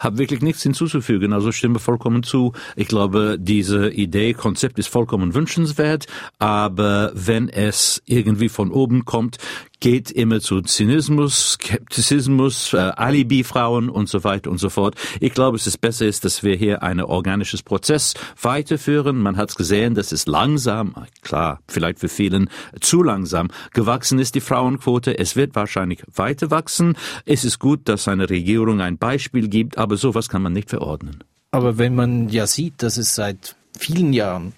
Habe 0.00 0.18
wirklich 0.18 0.40
nichts 0.42 0.62
hinzuzufügen. 0.62 1.32
Also 1.32 1.52
stimme 1.52 1.78
vollkommen 1.78 2.24
zu. 2.24 2.52
Ich 2.74 2.88
glaube, 2.88 3.36
diese 3.38 3.90
Idee, 3.90 4.32
Konzept 4.32 4.78
ist 4.80 4.88
vollkommen 4.88 5.34
wünschenswert, 5.34 6.06
aber 6.38 7.12
wenn 7.14 7.48
es 7.48 8.02
irgendwie 8.06 8.48
von 8.48 8.72
oben 8.72 9.04
kommt, 9.04 9.36
geht 9.80 10.10
immer 10.10 10.40
zu 10.40 10.60
Zynismus, 10.60 11.52
Skeptizismus, 11.52 12.74
äh, 12.74 12.76
Alibi-Frauen 12.76 13.88
und 13.88 14.08
so 14.08 14.22
weiter 14.24 14.50
und 14.50 14.58
so 14.58 14.68
fort. 14.68 14.94
Ich 15.20 15.32
glaube, 15.32 15.56
es 15.56 15.66
ist 15.66 15.80
besser 15.80 16.06
ist, 16.06 16.24
dass 16.24 16.42
wir 16.42 16.54
hier 16.54 16.82
ein 16.82 17.00
organisches 17.00 17.62
Prozess 17.62 18.14
weiterführen. 18.40 19.18
Man 19.18 19.36
hat 19.36 19.50
es 19.50 19.56
gesehen, 19.56 19.94
dass 19.94 20.12
es 20.12 20.26
langsam, 20.26 20.94
klar, 21.22 21.60
vielleicht 21.66 21.98
für 21.98 22.08
vielen 22.08 22.50
zu 22.80 23.02
langsam 23.02 23.48
gewachsen 23.72 24.18
ist, 24.18 24.34
die 24.34 24.40
Frauenquote. 24.40 25.18
Es 25.18 25.34
wird 25.34 25.54
wahrscheinlich 25.54 26.02
weiter 26.14 26.50
wachsen. 26.50 26.96
Es 27.24 27.44
ist 27.44 27.58
gut, 27.58 27.88
dass 27.88 28.06
eine 28.06 28.28
Regierung 28.28 28.80
ein 28.80 28.98
Beispiel 28.98 29.48
gibt, 29.48 29.78
aber 29.78 29.96
sowas 29.96 30.28
kann 30.28 30.42
man 30.42 30.52
nicht 30.52 30.70
verordnen. 30.70 31.24
Aber 31.52 31.78
wenn 31.78 31.94
man 31.94 32.28
ja 32.28 32.46
sieht, 32.46 32.82
dass 32.82 32.96
es 32.96 33.14
seit 33.14 33.56
vielen 33.76 34.12
Jahren 34.12 34.52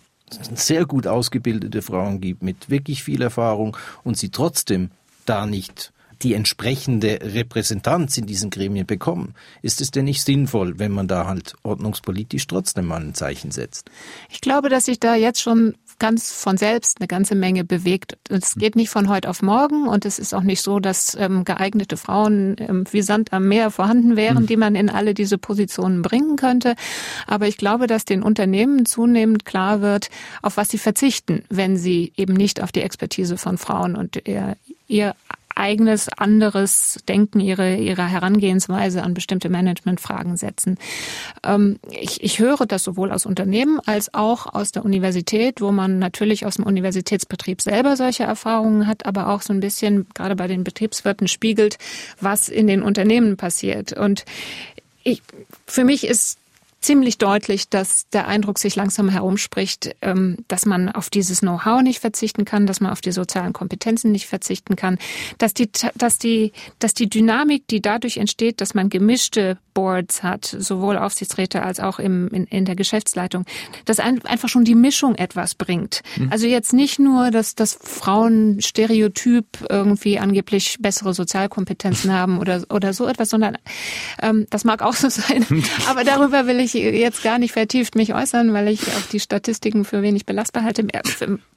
sehr 0.54 0.86
gut 0.86 1.06
ausgebildete 1.06 1.82
Frauen 1.82 2.20
gibt 2.20 2.42
mit 2.42 2.70
wirklich 2.70 3.02
viel 3.02 3.22
Erfahrung 3.22 3.76
und 4.02 4.16
sie 4.16 4.30
trotzdem 4.30 4.90
da 5.24 5.46
nicht 5.46 5.92
die 6.22 6.34
entsprechende 6.34 7.18
Repräsentanz 7.20 8.16
in 8.16 8.26
diesen 8.26 8.50
Gremien 8.50 8.86
bekommen, 8.86 9.34
ist 9.60 9.80
es 9.80 9.90
denn 9.90 10.04
nicht 10.04 10.22
sinnvoll, 10.22 10.78
wenn 10.78 10.92
man 10.92 11.08
da 11.08 11.26
halt 11.26 11.54
ordnungspolitisch 11.62 12.46
trotzdem 12.46 12.86
mal 12.86 13.00
ein 13.00 13.14
Zeichen 13.14 13.50
setzt? 13.50 13.90
Ich 14.30 14.40
glaube, 14.40 14.68
dass 14.68 14.84
sich 14.86 15.00
da 15.00 15.14
jetzt 15.14 15.42
schon 15.42 15.74
ganz 16.02 16.32
von 16.32 16.56
selbst 16.56 16.98
eine 16.98 17.06
ganze 17.06 17.36
Menge 17.36 17.62
bewegt. 17.62 18.18
Es 18.28 18.56
geht 18.56 18.74
nicht 18.74 18.90
von 18.90 19.08
heute 19.08 19.30
auf 19.30 19.40
morgen 19.40 19.86
und 19.86 20.04
es 20.04 20.18
ist 20.18 20.34
auch 20.34 20.42
nicht 20.42 20.60
so, 20.60 20.80
dass 20.80 21.16
ähm, 21.16 21.44
geeignete 21.44 21.96
Frauen 21.96 22.56
ähm, 22.58 22.84
wie 22.90 23.02
Sand 23.02 23.32
am 23.32 23.46
Meer 23.46 23.70
vorhanden 23.70 24.16
wären, 24.16 24.38
hm. 24.38 24.46
die 24.48 24.56
man 24.56 24.74
in 24.74 24.90
alle 24.90 25.14
diese 25.14 25.38
Positionen 25.38 26.02
bringen 26.02 26.34
könnte. 26.34 26.74
Aber 27.28 27.46
ich 27.46 27.56
glaube, 27.56 27.86
dass 27.86 28.04
den 28.04 28.24
Unternehmen 28.24 28.84
zunehmend 28.84 29.44
klar 29.44 29.80
wird, 29.80 30.10
auf 30.42 30.56
was 30.56 30.70
sie 30.70 30.78
verzichten, 30.78 31.44
wenn 31.50 31.76
sie 31.76 32.12
eben 32.16 32.34
nicht 32.34 32.60
auf 32.60 32.72
die 32.72 32.82
Expertise 32.82 33.38
von 33.38 33.56
Frauen 33.56 33.94
und 33.94 34.26
ihr, 34.26 34.56
ihr 34.88 35.14
eigenes, 35.54 36.08
anderes 36.08 36.98
Denken, 37.08 37.40
ihre, 37.40 37.76
ihre 37.76 38.06
Herangehensweise 38.06 39.02
an 39.02 39.14
bestimmte 39.14 39.48
Managementfragen 39.48 40.36
setzen. 40.36 40.78
Ähm, 41.44 41.78
ich, 41.90 42.22
ich 42.22 42.38
höre 42.38 42.66
das 42.66 42.84
sowohl 42.84 43.12
aus 43.12 43.26
Unternehmen 43.26 43.80
als 43.84 44.14
auch 44.14 44.52
aus 44.52 44.72
der 44.72 44.84
Universität, 44.84 45.60
wo 45.60 45.72
man 45.72 45.98
natürlich 45.98 46.46
aus 46.46 46.56
dem 46.56 46.66
Universitätsbetrieb 46.66 47.60
selber 47.60 47.96
solche 47.96 48.24
Erfahrungen 48.24 48.86
hat, 48.86 49.06
aber 49.06 49.28
auch 49.28 49.42
so 49.42 49.52
ein 49.52 49.60
bisschen 49.60 50.06
gerade 50.14 50.36
bei 50.36 50.46
den 50.46 50.64
Betriebswirten 50.64 51.28
spiegelt, 51.28 51.78
was 52.20 52.48
in 52.48 52.66
den 52.66 52.82
Unternehmen 52.82 53.36
passiert. 53.36 53.92
Und 53.92 54.24
ich, 55.04 55.22
für 55.66 55.84
mich 55.84 56.06
ist 56.06 56.38
ziemlich 56.82 57.18
deutlich, 57.18 57.68
dass 57.68 58.08
der 58.10 58.28
Eindruck 58.28 58.58
sich 58.58 58.76
langsam 58.76 59.08
herumspricht, 59.08 59.94
ähm, 60.02 60.38
dass 60.48 60.66
man 60.66 60.90
auf 60.90 61.08
dieses 61.08 61.40
Know-how 61.40 61.82
nicht 61.82 62.00
verzichten 62.00 62.44
kann, 62.44 62.66
dass 62.66 62.80
man 62.80 62.92
auf 62.92 63.00
die 63.00 63.12
sozialen 63.12 63.52
Kompetenzen 63.52 64.12
nicht 64.12 64.26
verzichten 64.26 64.76
kann, 64.76 64.98
dass 65.38 65.54
die, 65.54 65.70
dass 65.94 66.18
die, 66.18 66.52
dass 66.78 66.94
die 66.94 67.08
Dynamik, 67.08 67.66
die 67.68 67.80
dadurch 67.80 68.18
entsteht, 68.18 68.60
dass 68.60 68.74
man 68.74 68.90
gemischte 68.90 69.58
Boards 69.74 70.22
hat, 70.22 70.44
sowohl 70.44 70.98
Aufsichtsräte 70.98 71.62
als 71.62 71.80
auch 71.80 71.98
im, 71.98 72.28
in, 72.28 72.44
in 72.46 72.64
der 72.64 72.76
Geschäftsleitung, 72.76 73.44
dass 73.84 74.00
ein, 74.00 74.24
einfach 74.26 74.48
schon 74.48 74.64
die 74.64 74.74
Mischung 74.74 75.14
etwas 75.14 75.54
bringt. 75.54 76.02
Mhm. 76.16 76.30
Also 76.30 76.46
jetzt 76.46 76.72
nicht 76.72 76.98
nur, 76.98 77.30
dass 77.30 77.54
das 77.54 77.78
Frauen 77.80 78.60
Stereotyp 78.60 79.46
irgendwie 79.68 80.18
angeblich 80.18 80.76
bessere 80.80 81.14
Sozialkompetenzen 81.14 82.12
haben 82.12 82.38
oder, 82.38 82.64
oder 82.70 82.92
so 82.92 83.06
etwas, 83.06 83.30
sondern 83.30 83.56
ähm, 84.20 84.46
das 84.50 84.64
mag 84.64 84.82
auch 84.82 84.94
so 84.94 85.08
sein. 85.08 85.46
Aber 85.88 86.04
darüber 86.04 86.46
will 86.46 86.60
ich 86.60 86.71
jetzt 86.80 87.22
gar 87.22 87.38
nicht 87.38 87.52
vertieft 87.52 87.94
mich 87.94 88.14
äußern, 88.14 88.52
weil 88.52 88.68
ich 88.68 88.82
auch 88.88 89.06
die 89.10 89.20
Statistiken 89.20 89.84
für 89.84 90.02
wenig 90.02 90.26
belastbar 90.26 90.64
halte. 90.64 90.86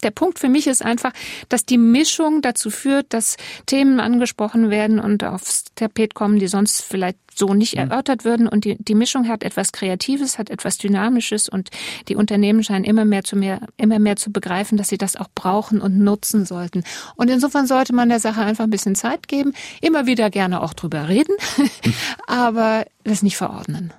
Der 0.04 0.12
Punkt 0.12 0.40
für 0.40 0.50
mich 0.50 0.68
ist 0.68 0.84
einfach, 0.84 1.12
dass 1.50 1.66
die 1.66 1.78
Mischung 1.78 2.42
dazu 2.42 2.70
führt, 2.70 3.14
dass 3.14 3.38
Themen 3.66 4.00
angesprochen 4.00 4.70
werden 4.70 5.00
und 5.00 5.24
aufs 5.24 5.66
Tapet 5.76 6.14
kommen, 6.14 6.40
die 6.40 6.48
sonst 6.48 6.82
vielleicht 6.82 7.18
so 7.36 7.54
nicht 7.54 7.76
mhm. 7.76 7.82
erörtert 7.82 8.26
würden. 8.26 8.48
Und 8.48 8.66
die, 8.66 8.78
die 8.80 8.96
Mischung 8.96 9.28
hat 9.28 9.44
etwas 9.44 9.72
Kreatives, 9.72 10.40
hat 10.40 10.50
etwas 10.50 10.78
Dynamisches 10.78 11.50
und 11.50 11.70
die 12.08 12.16
Unternehmen 12.16 12.64
scheinen 12.64 12.86
immer 12.86 13.06
mehr 13.06 13.24
zu 13.24 13.36
mehr, 13.36 13.62
immer 13.78 14.00
mehr 14.00 14.16
zu 14.16 14.32
begreifen, 14.32 14.78
dass 14.78 14.90
sie 14.90 14.98
das 14.98 15.16
auch 15.16 15.28
brauchen 15.36 15.82
und 15.82 16.00
nutzen 16.00 16.46
sollten. 16.46 16.84
Und 17.16 17.30
insofern 17.30 17.68
sollte 17.68 17.94
man 17.94 18.10
der 18.10 18.20
Sache 18.20 18.42
einfach 18.42 18.64
ein 18.64 18.70
bisschen 18.70 18.96
Zeit 18.96 19.28
geben, 19.28 19.54
immer 19.82 20.06
wieder 20.06 20.30
gerne 20.30 20.62
auch 20.62 20.74
drüber 20.74 21.08
reden, 21.10 21.36
aber 22.28 22.86
das 23.04 23.22
nicht 23.22 23.38
verordnen. 23.38 23.94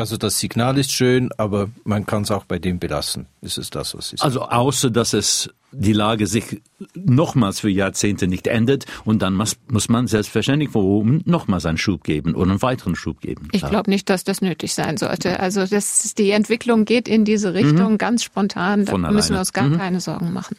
Also 0.00 0.16
das 0.16 0.38
Signal 0.38 0.78
ist 0.78 0.92
schön, 0.92 1.30
aber 1.36 1.68
man 1.84 2.06
kann 2.06 2.22
es 2.22 2.30
auch 2.30 2.44
bei 2.44 2.58
dem 2.58 2.78
belassen. 2.78 3.26
Ist 3.42 3.58
es 3.58 3.70
das, 3.70 3.94
was 3.96 4.12
ist? 4.12 4.22
Also 4.22 4.42
außer, 4.42 4.90
dass 4.90 5.12
es 5.12 5.50
die 5.72 5.92
Lage 5.92 6.26
sich 6.26 6.60
nochmals 6.94 7.60
für 7.60 7.68
Jahrzehnte 7.68 8.26
nicht 8.26 8.46
ändert 8.46 8.86
und 9.04 9.22
dann 9.22 9.34
muss, 9.34 9.56
muss 9.68 9.88
man 9.88 10.06
selbstverständlich 10.06 10.70
von 10.70 10.84
oben 10.84 11.22
nochmals 11.24 11.66
einen 11.66 11.78
Schub 11.78 12.02
geben 12.02 12.34
oder 12.34 12.50
einen 12.50 12.62
weiteren 12.62 12.96
Schub 12.96 13.20
geben. 13.20 13.48
Ich 13.52 13.64
glaube 13.64 13.90
nicht, 13.90 14.10
dass 14.10 14.24
das 14.24 14.40
nötig 14.40 14.74
sein 14.74 14.96
sollte. 14.96 15.38
Also 15.38 15.66
das, 15.66 16.14
die 16.14 16.30
Entwicklung 16.32 16.84
geht 16.84 17.08
in 17.08 17.24
diese 17.24 17.54
Richtung 17.54 17.92
mhm. 17.92 17.98
ganz 17.98 18.24
spontan. 18.24 18.84
Da 18.84 18.96
müssen 18.96 19.34
wir 19.34 19.40
uns 19.40 19.52
gar 19.52 19.68
mhm. 19.68 19.78
keine 19.78 20.00
Sorgen 20.00 20.32
machen. 20.32 20.56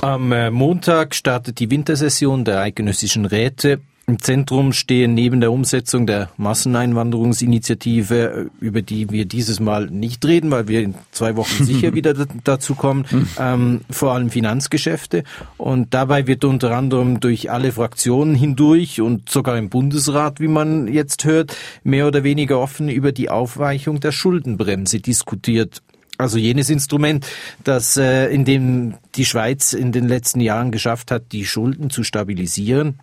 Am 0.00 0.32
äh, 0.32 0.50
Montag 0.50 1.14
startet 1.14 1.58
die 1.60 1.70
Wintersession 1.70 2.44
der 2.44 2.60
eidgenössischen 2.60 3.24
Räte. 3.24 3.80
Im 4.06 4.20
Zentrum 4.20 4.74
stehen 4.74 5.14
neben 5.14 5.40
der 5.40 5.50
Umsetzung 5.50 6.06
der 6.06 6.28
Masseneinwanderungsinitiative, 6.36 8.50
über 8.60 8.82
die 8.82 9.10
wir 9.10 9.24
dieses 9.24 9.60
Mal 9.60 9.86
nicht 9.86 10.26
reden, 10.26 10.50
weil 10.50 10.68
wir 10.68 10.82
in 10.82 10.94
zwei 11.10 11.36
Wochen 11.36 11.64
sicher 11.64 11.94
wieder 11.94 12.12
dazu 12.12 12.74
kommen, 12.74 13.06
ähm, 13.40 13.80
vor 13.88 14.12
allem 14.12 14.28
Finanzgeschäfte. 14.28 15.24
Und 15.56 15.94
dabei 15.94 16.26
wird 16.26 16.44
unter 16.44 16.76
anderem 16.76 17.20
durch 17.20 17.50
alle 17.50 17.72
Fraktionen 17.72 18.34
hindurch 18.34 19.00
und 19.00 19.30
sogar 19.30 19.56
im 19.56 19.70
Bundesrat, 19.70 20.38
wie 20.38 20.48
man 20.48 20.86
jetzt 20.86 21.24
hört, 21.24 21.56
mehr 21.82 22.06
oder 22.06 22.24
weniger 22.24 22.60
offen 22.60 22.90
über 22.90 23.10
die 23.10 23.30
Aufweichung 23.30 24.00
der 24.00 24.12
Schuldenbremse 24.12 25.00
diskutiert. 25.00 25.80
Also 26.18 26.36
jenes 26.36 26.68
Instrument, 26.68 27.26
das 27.64 27.96
äh, 27.96 28.26
in 28.26 28.44
dem 28.44 28.96
die 29.14 29.24
Schweiz 29.24 29.72
in 29.72 29.92
den 29.92 30.06
letzten 30.06 30.40
Jahren 30.40 30.72
geschafft 30.72 31.10
hat, 31.10 31.32
die 31.32 31.46
Schulden 31.46 31.88
zu 31.88 32.04
stabilisieren 32.04 32.98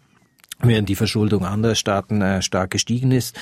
während 0.63 0.89
die 0.89 0.95
Verschuldung 0.95 1.45
anderer 1.45 1.75
Staaten 1.75 2.21
äh, 2.21 2.41
stark 2.41 2.71
gestiegen 2.71 3.11
ist. 3.11 3.35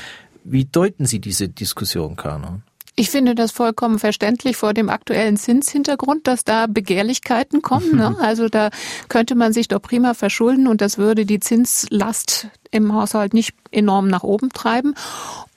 Wie 0.44 0.66
deuten 0.66 1.06
Sie 1.06 1.20
diese 1.20 1.50
Diskussion, 1.50 2.16
Kanon? 2.16 2.64
Ich 2.96 3.12
finde 3.12 3.34
das 3.34 3.52
vollkommen 3.52 3.98
verständlich 3.98 4.58
vor 4.58 4.74
dem 4.74 4.90
aktuellen 4.90 5.38
Zinshintergrund, 5.38 6.28
dass 6.28 6.44
da 6.44 6.68
Begehrlichkeiten 6.68 7.62
kommen. 7.62 7.96
Ne? 7.96 8.18
Also 8.20 8.50
da 8.50 8.72
könnte 9.08 9.36
man 9.36 9.54
sich 9.54 9.70
doch 9.70 9.82
prima 9.82 10.14
verschulden 10.14 10.68
und 10.68 10.82
das 10.82 10.98
würde 10.98 11.26
die 11.26 11.40
Zinslast 11.40 12.50
im 12.72 12.94
Haushalt 12.94 13.34
nicht 13.34 13.56
enorm 13.72 14.08
nach 14.08 14.24
oben 14.24 14.50
treiben. 14.50 14.96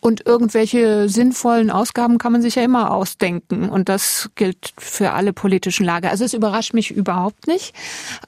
Und 0.01 0.27
irgendwelche 0.27 1.09
sinnvollen 1.09 1.71
Ausgaben 1.71 2.19
kann 2.19 2.33
man 2.33 2.43
sich 2.43 2.57
ja 2.57 2.63
immer 2.65 2.91
ausdenken. 2.91 3.69
Und 3.69 3.89
das 3.89 4.31
gilt 4.35 4.73
für 4.77 5.13
alle 5.13 5.33
politischen 5.33 5.87
Lager. 5.87 6.11
Also 6.11 6.25
es 6.25 6.35
überrascht 6.35 6.75
mich 6.75 6.91
überhaupt 6.91 7.47
nicht. 7.47 7.73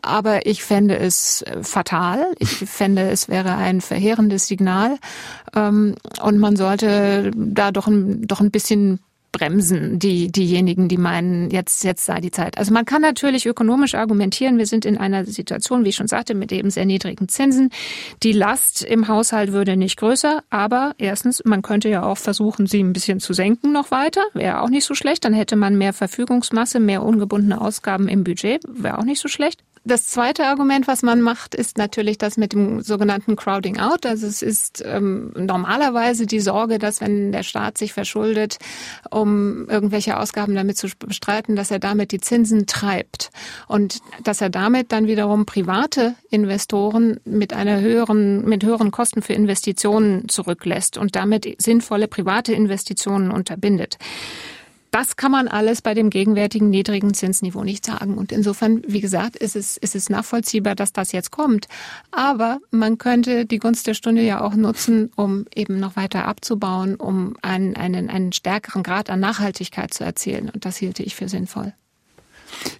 Aber 0.00 0.46
ich 0.46 0.62
fände 0.62 0.96
es 0.96 1.42
äh, 1.42 1.64
fatal. 1.64 2.26
Ich 2.38 2.48
fände, 2.48 3.10
es 3.10 3.28
wäre 3.28 3.56
ein 3.56 3.80
verheerendes 3.80 4.46
Signal. 4.46 4.98
Ähm, 5.56 5.96
und 6.22 6.38
man 6.38 6.54
sollte 6.54 7.32
da 7.34 7.72
doch 7.72 7.88
ein, 7.88 8.24
doch 8.26 8.40
ein 8.40 8.52
bisschen 8.52 9.00
bremsen, 9.34 9.98
die, 9.98 10.30
diejenigen, 10.30 10.88
die 10.88 10.96
meinen, 10.96 11.50
jetzt, 11.50 11.82
jetzt 11.82 12.04
sei 12.04 12.20
die 12.20 12.30
Zeit. 12.30 12.56
Also 12.56 12.72
man 12.72 12.84
kann 12.84 13.02
natürlich 13.02 13.46
ökonomisch 13.46 13.96
argumentieren, 13.96 14.58
wir 14.58 14.66
sind 14.66 14.86
in 14.86 14.96
einer 14.96 15.26
Situation, 15.26 15.84
wie 15.84 15.88
ich 15.88 15.96
schon 15.96 16.06
sagte, 16.06 16.34
mit 16.34 16.52
eben 16.52 16.70
sehr 16.70 16.86
niedrigen 16.86 17.28
Zinsen. 17.28 17.70
Die 18.22 18.32
Last 18.32 18.84
im 18.84 19.08
Haushalt 19.08 19.52
würde 19.52 19.76
nicht 19.76 19.98
größer, 19.98 20.42
aber 20.50 20.94
erstens, 20.98 21.42
man 21.44 21.62
könnte 21.62 21.88
ja 21.88 22.04
auch 22.04 22.18
versuchen, 22.18 22.66
sie 22.66 22.80
ein 22.82 22.92
bisschen 22.92 23.18
zu 23.18 23.32
senken 23.32 23.72
noch 23.72 23.90
weiter, 23.90 24.22
wäre 24.34 24.62
auch 24.62 24.70
nicht 24.70 24.84
so 24.84 24.94
schlecht. 24.94 25.24
Dann 25.24 25.34
hätte 25.34 25.56
man 25.56 25.76
mehr 25.76 25.92
Verfügungsmasse, 25.92 26.78
mehr 26.78 27.02
ungebundene 27.02 27.60
Ausgaben 27.60 28.06
im 28.06 28.22
Budget, 28.22 28.62
wäre 28.68 28.98
auch 28.98 29.04
nicht 29.04 29.20
so 29.20 29.28
schlecht. 29.28 29.64
Das 29.86 30.06
zweite 30.08 30.46
Argument, 30.46 30.88
was 30.88 31.02
man 31.02 31.20
macht, 31.20 31.54
ist 31.54 31.76
natürlich 31.76 32.16
das 32.16 32.38
mit 32.38 32.54
dem 32.54 32.80
sogenannten 32.80 33.36
Crowding 33.36 33.78
Out. 33.78 34.06
Also 34.06 34.26
es 34.26 34.40
ist 34.40 34.82
ähm, 34.86 35.30
normalerweise 35.36 36.26
die 36.26 36.40
Sorge, 36.40 36.78
dass 36.78 37.02
wenn 37.02 37.32
der 37.32 37.42
Staat 37.42 37.76
sich 37.76 37.92
verschuldet, 37.92 38.56
um 39.10 39.68
irgendwelche 39.68 40.18
Ausgaben 40.18 40.54
damit 40.54 40.78
zu 40.78 40.88
bestreiten, 40.98 41.54
dass 41.54 41.70
er 41.70 41.80
damit 41.80 42.12
die 42.12 42.20
Zinsen 42.20 42.66
treibt 42.66 43.30
und 43.68 43.98
dass 44.22 44.40
er 44.40 44.48
damit 44.48 44.90
dann 44.90 45.06
wiederum 45.06 45.44
private 45.44 46.14
Investoren 46.30 47.20
mit 47.26 47.52
einer 47.52 47.80
höheren, 47.80 48.48
mit 48.48 48.64
höheren 48.64 48.90
Kosten 48.90 49.20
für 49.20 49.34
Investitionen 49.34 50.30
zurücklässt 50.30 50.96
und 50.96 51.14
damit 51.14 51.56
sinnvolle 51.58 52.08
private 52.08 52.54
Investitionen 52.54 53.30
unterbindet. 53.30 53.98
Das 54.94 55.16
kann 55.16 55.32
man 55.32 55.48
alles 55.48 55.82
bei 55.82 55.92
dem 55.92 56.08
gegenwärtigen 56.08 56.70
niedrigen 56.70 57.14
Zinsniveau 57.14 57.64
nicht 57.64 57.84
sagen. 57.84 58.16
Und 58.16 58.30
insofern, 58.30 58.80
wie 58.86 59.00
gesagt, 59.00 59.34
ist 59.34 59.56
es, 59.56 59.76
ist 59.76 59.96
es 59.96 60.08
nachvollziehbar, 60.08 60.76
dass 60.76 60.92
das 60.92 61.10
jetzt 61.10 61.32
kommt. 61.32 61.66
Aber 62.12 62.60
man 62.70 62.96
könnte 62.96 63.44
die 63.44 63.58
Gunst 63.58 63.88
der 63.88 63.94
Stunde 63.94 64.22
ja 64.22 64.40
auch 64.40 64.54
nutzen, 64.54 65.10
um 65.16 65.46
eben 65.52 65.80
noch 65.80 65.96
weiter 65.96 66.28
abzubauen, 66.28 66.94
um 66.94 67.36
einen, 67.42 67.74
einen, 67.74 68.08
einen 68.08 68.32
stärkeren 68.32 68.84
Grad 68.84 69.10
an 69.10 69.18
Nachhaltigkeit 69.18 69.92
zu 69.92 70.04
erzielen. 70.04 70.48
Und 70.48 70.64
das 70.64 70.76
hielte 70.76 71.02
ich 71.02 71.16
für 71.16 71.28
sinnvoll. 71.28 71.74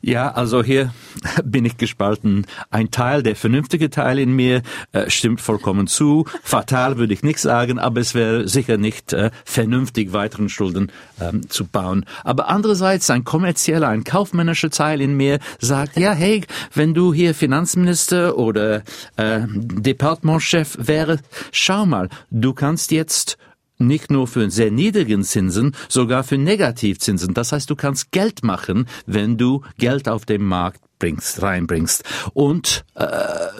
Ja, 0.00 0.33
also 0.33 0.62
hier 0.62 0.93
bin 1.45 1.64
ich 1.64 1.76
gespalten. 1.76 2.47
Ein 2.71 2.90
Teil, 2.90 3.23
der 3.23 3.37
vernünftige 3.37 3.90
Teil 3.90 4.19
in 4.19 4.35
mir, 4.35 4.62
äh, 4.93 5.09
stimmt 5.11 5.40
vollkommen 5.40 5.87
zu. 5.87 6.26
Fatal 6.43 6.99
würde 6.99 7.14
ich 7.14 7.23
nicht 7.23 7.38
sagen, 7.38 7.78
aber 7.78 8.00
es 8.00 8.14
wäre 8.14 8.49
sicher 8.49 8.76
nicht 8.76 9.12
äh, 9.12 9.31
vernünftig, 9.45 10.12
weiteren 10.12 10.49
Schulden 10.49 10.93
ähm, 11.21 11.49
zu 11.49 11.66
bauen. 11.66 12.04
Aber 12.23 12.49
andererseits 12.49 13.09
ein 13.11 13.25
kommerzieller, 13.25 13.88
ein 13.88 14.04
kaufmännischer 14.04 14.71
Teil 14.71 15.00
in 15.00 15.16
mir 15.16 15.38
sagt, 15.61 15.97
ja, 15.97 16.12
hey, 16.12 16.43
wenn 16.75 16.95
du 16.95 17.14
hier 17.14 17.35
Finanzminister 17.35 18.37
oder 18.37 18.83
äh, 19.16 19.43
Departementchef 19.49 20.76
wäre, 20.78 21.19
schau 21.52 21.87
mal, 21.87 22.09
du 22.31 22.52
kannst 22.52 22.90
jetzt 22.90 23.38
nicht 23.78 24.11
nur 24.11 24.26
für 24.26 24.50
sehr 24.50 24.71
niedrigen 24.71 25.23
Zinsen, 25.23 25.75
sogar 25.88 26.25
für 26.25 26.38
Negativzinsen. 26.38 27.35
Das 27.35 27.52
heißt, 27.52 27.69
du 27.71 27.76
kannst 27.76 28.11
Geld 28.12 28.45
machen, 28.45 28.87
wenn 29.07 29.37
du 29.37 29.62
Geld 29.78 30.09
auf 30.09 30.25
dem 30.26 30.45
Markt 30.47 30.84
bringst, 30.98 31.42
reinbringst. 31.42 32.04
Und 32.32 32.84
äh, 32.94 33.06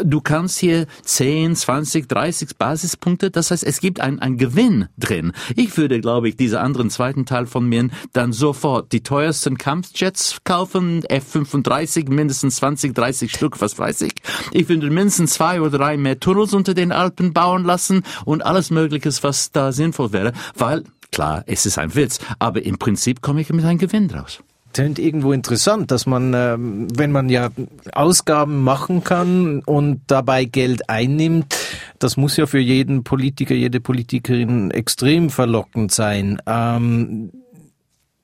du 0.03 0.21
kannst 0.21 0.59
hier 0.59 0.87
10, 1.03 1.57
20, 1.57 2.09
30 2.09 2.57
Basispunkte, 2.57 3.31
das 3.31 3.51
heißt, 3.51 3.65
es 3.65 3.81
gibt 3.81 4.01
ein, 4.01 4.19
ein 4.19 4.37
Gewinn 4.37 4.89
drin. 4.99 5.33
Ich 5.57 5.77
würde, 5.77 6.01
glaube 6.01 6.29
ich, 6.29 6.37
diese 6.37 6.61
anderen 6.61 6.91
zweiten 6.91 7.27
Teil 7.27 7.47
von 7.47 7.69
mir 7.69 7.89
dann 8.13 8.33
sofort 8.33 8.93
die 8.93 9.03
teuersten 9.03 9.59
Kampfjets 9.59 10.39
kaufen, 10.45 11.05
F-35, 11.05 12.09
mindestens 12.11 12.57
20, 12.57 12.95
30 12.95 13.33
Stück, 13.33 13.61
was 13.61 13.79
weiß 13.79 14.03
ich. 14.03 14.15
Ich 14.53 14.69
würde 14.69 14.91
mindestens 14.91 15.35
zwei 15.35 15.61
oder 15.61 15.79
drei 15.79 15.97
mehr 15.97 16.21
Tunnels 16.21 16.55
unter 16.55 16.75
den 16.75 16.93
Alpen 16.93 17.33
bauen 17.33 17.65
lassen 17.65 18.03
und 18.25 18.45
alles 18.45 18.71
Mögliches, 18.71 19.23
was 19.23 19.51
da 19.51 19.73
sinnvoll 19.73 20.13
wäre, 20.13 20.33
weil 20.57 20.85
Klar, 21.13 21.45
es 21.47 21.65
ist 21.65 21.79
ein 21.79 21.95
Witz, 21.95 22.19
aber 22.41 22.65
im 22.65 22.77
Prinzip 22.77 23.23
komme 23.23 23.41
ich 23.41 23.49
mit 23.53 23.65
einem 23.65 23.79
Gewinn 23.79 24.09
draus 24.09 24.43
tönt 24.75 24.99
irgendwo 24.99 25.33
interessant, 25.33 25.91
dass 25.91 26.05
man, 26.05 26.35
ähm, 26.35 26.89
wenn 26.95 27.13
man 27.13 27.31
ja 27.31 27.51
Ausgaben 27.93 28.63
machen 28.63 29.03
kann 29.03 29.61
und 29.61 30.03
dabei 30.07 30.45
Geld 30.45 30.91
einnimmt, 30.91 31.57
das 31.99 32.19
muss 32.19 32.37
ja 32.37 32.45
für 32.47 32.59
jeden 32.59 33.05
Politiker, 33.05 33.55
jede 33.55 33.81
Politikerin 33.81 34.71
extrem 34.71 35.31
verlockend 35.31 35.93
sein. 35.93 36.39
Ähm, 36.47 37.31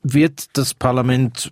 wird 0.02 0.56
das 0.58 0.74
Parlament 0.74 1.50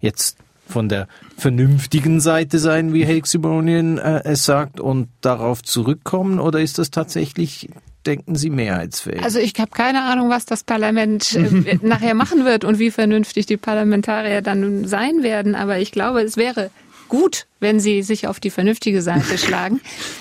jetzt 0.00 0.38
von 0.66 0.88
der 0.88 1.08
vernünftigen 1.36 2.20
Seite 2.20 2.58
sein, 2.58 2.92
wie 2.92 3.04
Hexibonien 3.04 3.98
äh, 3.98 4.22
es 4.24 4.44
sagt, 4.44 4.80
und 4.80 5.08
darauf 5.20 5.62
zurückkommen, 5.62 6.40
oder 6.40 6.60
ist 6.60 6.78
das 6.78 6.90
tatsächlich 6.90 7.68
denken 8.06 8.34
Sie 8.34 8.50
mehrheitsfähig? 8.50 9.22
Also 9.22 9.38
ich 9.38 9.54
habe 9.58 9.70
keine 9.70 10.02
Ahnung, 10.04 10.30
was 10.30 10.46
das 10.46 10.64
Parlament 10.64 11.34
äh, 11.34 11.78
nachher 11.82 12.14
machen 12.14 12.44
wird 12.44 12.64
und 12.64 12.78
wie 12.78 12.90
vernünftig 12.90 13.46
die 13.46 13.56
Parlamentarier 13.56 14.42
dann 14.42 14.86
sein 14.86 15.22
werden. 15.22 15.54
Aber 15.54 15.78
ich 15.78 15.92
glaube, 15.92 16.22
es 16.22 16.36
wäre 16.36 16.70
gut, 17.08 17.46
wenn 17.60 17.80
sie 17.80 18.02
sich 18.02 18.26
auf 18.26 18.40
die 18.40 18.50
vernünftige 18.50 19.02
Seite 19.02 19.38
schlagen. 19.38 19.80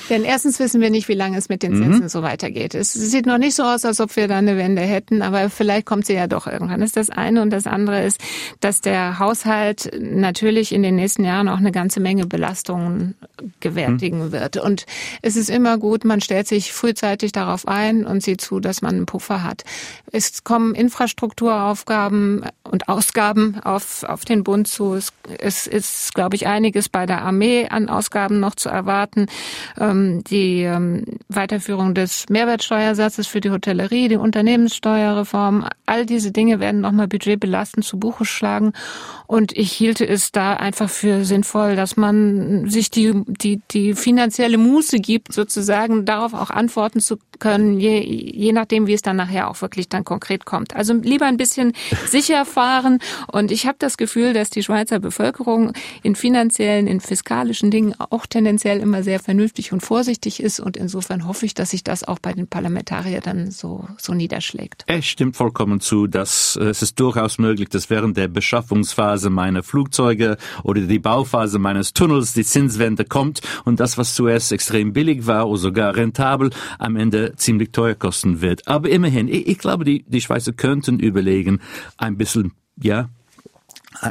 Denn 0.10 0.24
erstens 0.24 0.60
wissen 0.60 0.82
wir 0.82 0.90
nicht, 0.90 1.08
wie 1.08 1.14
lange 1.14 1.38
es 1.38 1.50
mit 1.50 1.64
den 1.64 1.76
Zinsen 1.76 2.04
mhm. 2.04 2.10
so 2.10 2.22
weitergeht. 2.22 2.76
Es 2.76 2.94
sieht 2.94 3.26
noch 3.26 3.38
nicht 3.38 3.56
so 3.56 3.64
aus, 3.64 3.86
als 3.86 4.00
ob 4.00 4.16
wir 4.16 4.28
da 4.28 4.38
eine 4.38 4.58
Wende 4.58 4.82
hätten, 4.82 5.22
aber 5.22 5.50
vielleicht 5.50 5.86
kommt 5.86 6.06
sie 6.06 6.14
ja 6.14 6.28
doch 6.28 6.48
irgendwann. 6.48 6.80
Das 6.80 6.90
ist 6.90 6.98
das 6.98 7.10
eine. 7.10 7.42
Und 7.42 7.50
das 7.50 7.68
andere 7.68 8.04
ist, 8.04 8.20
dass 8.62 8.82
der 8.82 9.20
Haushalt 9.20 9.92
natürlich 10.00 10.72
in 10.72 10.84
den 10.84 10.96
nächsten 10.96 11.26
Jahren 11.26 11.50
auch 11.50 11.58
eine 11.58 11.72
ganze 11.72 12.00
Menge 12.00 12.26
Belastungen 12.26 13.16
gewärtigen 13.60 14.28
mhm. 14.28 14.32
wird. 14.32 14.58
Und 14.58 14.86
es 15.22 15.36
ist 15.36 15.50
immer 15.50 15.78
gut, 15.78 16.06
man 16.06 16.22
stellt 16.22 16.48
sich 16.48 16.72
frühzeitig 16.72 17.32
darauf 17.32 17.68
ein 17.68 18.06
und 18.06 18.24
sieht 18.24 18.42
zu, 18.42 18.60
dass 18.60 18.82
man 18.82 18.96
einen 18.96 19.06
Puffer 19.06 19.44
hat. 19.44 19.64
Es 20.12 20.44
kommen 20.44 20.76
Infrastrukturaufgaben 20.76 22.46
und 22.64 22.88
Ausgaben 22.88 23.60
auf, 23.64 24.04
auf 24.04 24.24
den 24.24 24.44
Bund 24.44 24.68
zu. 24.68 24.94
Es, 24.94 25.12
es 25.40 25.68
ist, 25.68 26.14
glaube 26.14 26.36
ich, 26.36 26.48
einiges 26.48 26.90
bei 26.90 27.06
der 27.06 27.25
Armee 27.26 27.68
an 27.70 27.90
Ausgaben 27.90 28.40
noch 28.40 28.56
zu 28.56 28.70
erwarten. 28.70 29.28
Ähm, 29.80 30.24
die 30.24 30.64
ähm, 30.64 31.06
Weiterführung 31.28 31.94
des 31.94 32.26
Mehrwertsteuersatzes 32.30 33.28
für 33.28 33.42
die 33.42 33.52
Hotellerie, 33.52 34.08
die 34.08 34.18
Unternehmenssteuerreform, 34.18 35.68
all 35.86 36.06
diese 36.06 36.32
Dinge 36.32 36.60
werden 36.60 36.82
nochmal 36.82 37.08
budgetbelastend 37.08 37.86
zu 37.86 38.00
Buche 38.00 38.26
schlagen. 38.26 38.74
Und 39.28 39.52
ich 39.58 39.72
hielte 39.72 40.08
es 40.08 40.32
da 40.32 40.54
einfach 40.54 40.90
für 40.90 41.26
sinnvoll, 41.26 41.76
dass 41.76 41.98
man 41.98 42.70
sich 42.70 42.92
die, 42.92 43.14
die, 43.26 43.62
die 43.72 43.94
finanzielle 43.94 44.58
Muße 44.58 45.00
gibt, 45.00 45.34
sozusagen 45.34 46.06
darauf 46.06 46.34
auch 46.34 46.50
antworten 46.50 47.00
zu 47.00 47.18
können, 47.40 47.80
je, 47.80 48.00
je 48.00 48.52
nachdem, 48.52 48.88
wie 48.88 48.94
es 48.94 49.02
dann 49.02 49.16
nachher 49.16 49.50
auch 49.50 49.62
wirklich 49.62 49.90
dann 49.90 50.06
konkret 50.06 50.46
kommt. 50.46 50.76
Also 50.76 50.94
lieber 50.94 51.26
ein 51.26 51.38
bisschen 51.38 51.74
sicher 52.08 52.46
fahren. 52.46 53.00
Und 53.32 53.52
ich 53.52 53.66
habe 53.66 53.78
das 53.80 53.98
Gefühl, 53.98 54.34
dass 54.34 54.50
die 54.50 54.64
Schweizer 54.64 55.00
Bevölkerung 55.00 55.74
in 56.04 56.16
finanziellen, 56.16 56.88
in 56.88 57.00
fiskalischen 57.00 57.72
Dingen 57.72 57.94
auch 57.98 58.26
tendenziell 58.26 58.80
immer 58.80 59.04
sehr 59.04 59.20
vernünftig 59.20 59.74
und 59.74 59.82
vorsichtig 59.82 60.42
ist. 60.42 60.60
Und 60.60 60.78
insofern 60.78 61.28
hoffe 61.28 61.46
ich, 61.46 61.54
dass 61.54 61.72
sich 61.72 61.84
das 61.84 62.04
auch 62.04 62.20
bei 62.20 62.34
den 62.34 62.48
Parlamentariern 62.48 63.22
dann 63.24 63.52
so, 63.52 63.88
so 63.98 64.14
niederschlägt. 64.14 64.84
Es 64.88 65.06
stimmt 65.06 65.36
vollkommen 65.36 65.80
zu, 65.80 66.08
dass 66.08 66.58
äh, 66.62 66.66
es 66.66 66.82
ist 66.82 67.00
durchaus 67.00 67.38
möglich, 67.38 67.70
dass 67.70 67.90
während 67.90 68.18
der 68.18 68.28
Beschaffungsphase 68.28 69.30
meiner 69.30 69.64
Flugzeuge 69.64 70.38
oder 70.64 70.82
die 70.82 71.00
Bauphase 71.00 71.60
meines 71.60 71.94
Tunnels 71.94 72.34
die 72.34 72.44
Zinswende 72.44 73.06
kommt 73.06 73.42
und 73.64 73.80
das, 73.80 73.98
was 73.98 74.16
zuerst 74.16 74.52
extrem 74.52 74.94
billig 74.94 75.28
war 75.28 75.48
oder 75.48 75.58
sogar 75.58 75.96
rentabel, 75.96 76.52
am 76.80 76.96
Ende 76.96 77.25
ziemlich 77.36 77.72
teuer 77.72 77.96
kosten 77.96 78.42
wird. 78.42 78.68
Aber 78.68 78.90
immerhin, 78.90 79.28
ich, 79.28 79.48
ich 79.48 79.58
glaube, 79.58 79.86
die, 79.86 80.04
die 80.08 80.22
Schweizer 80.22 80.54
könnten 80.54 81.00
überlegen, 81.00 81.62
ein 81.98 82.18
bisschen, 82.18 82.54
ja, 82.82 83.10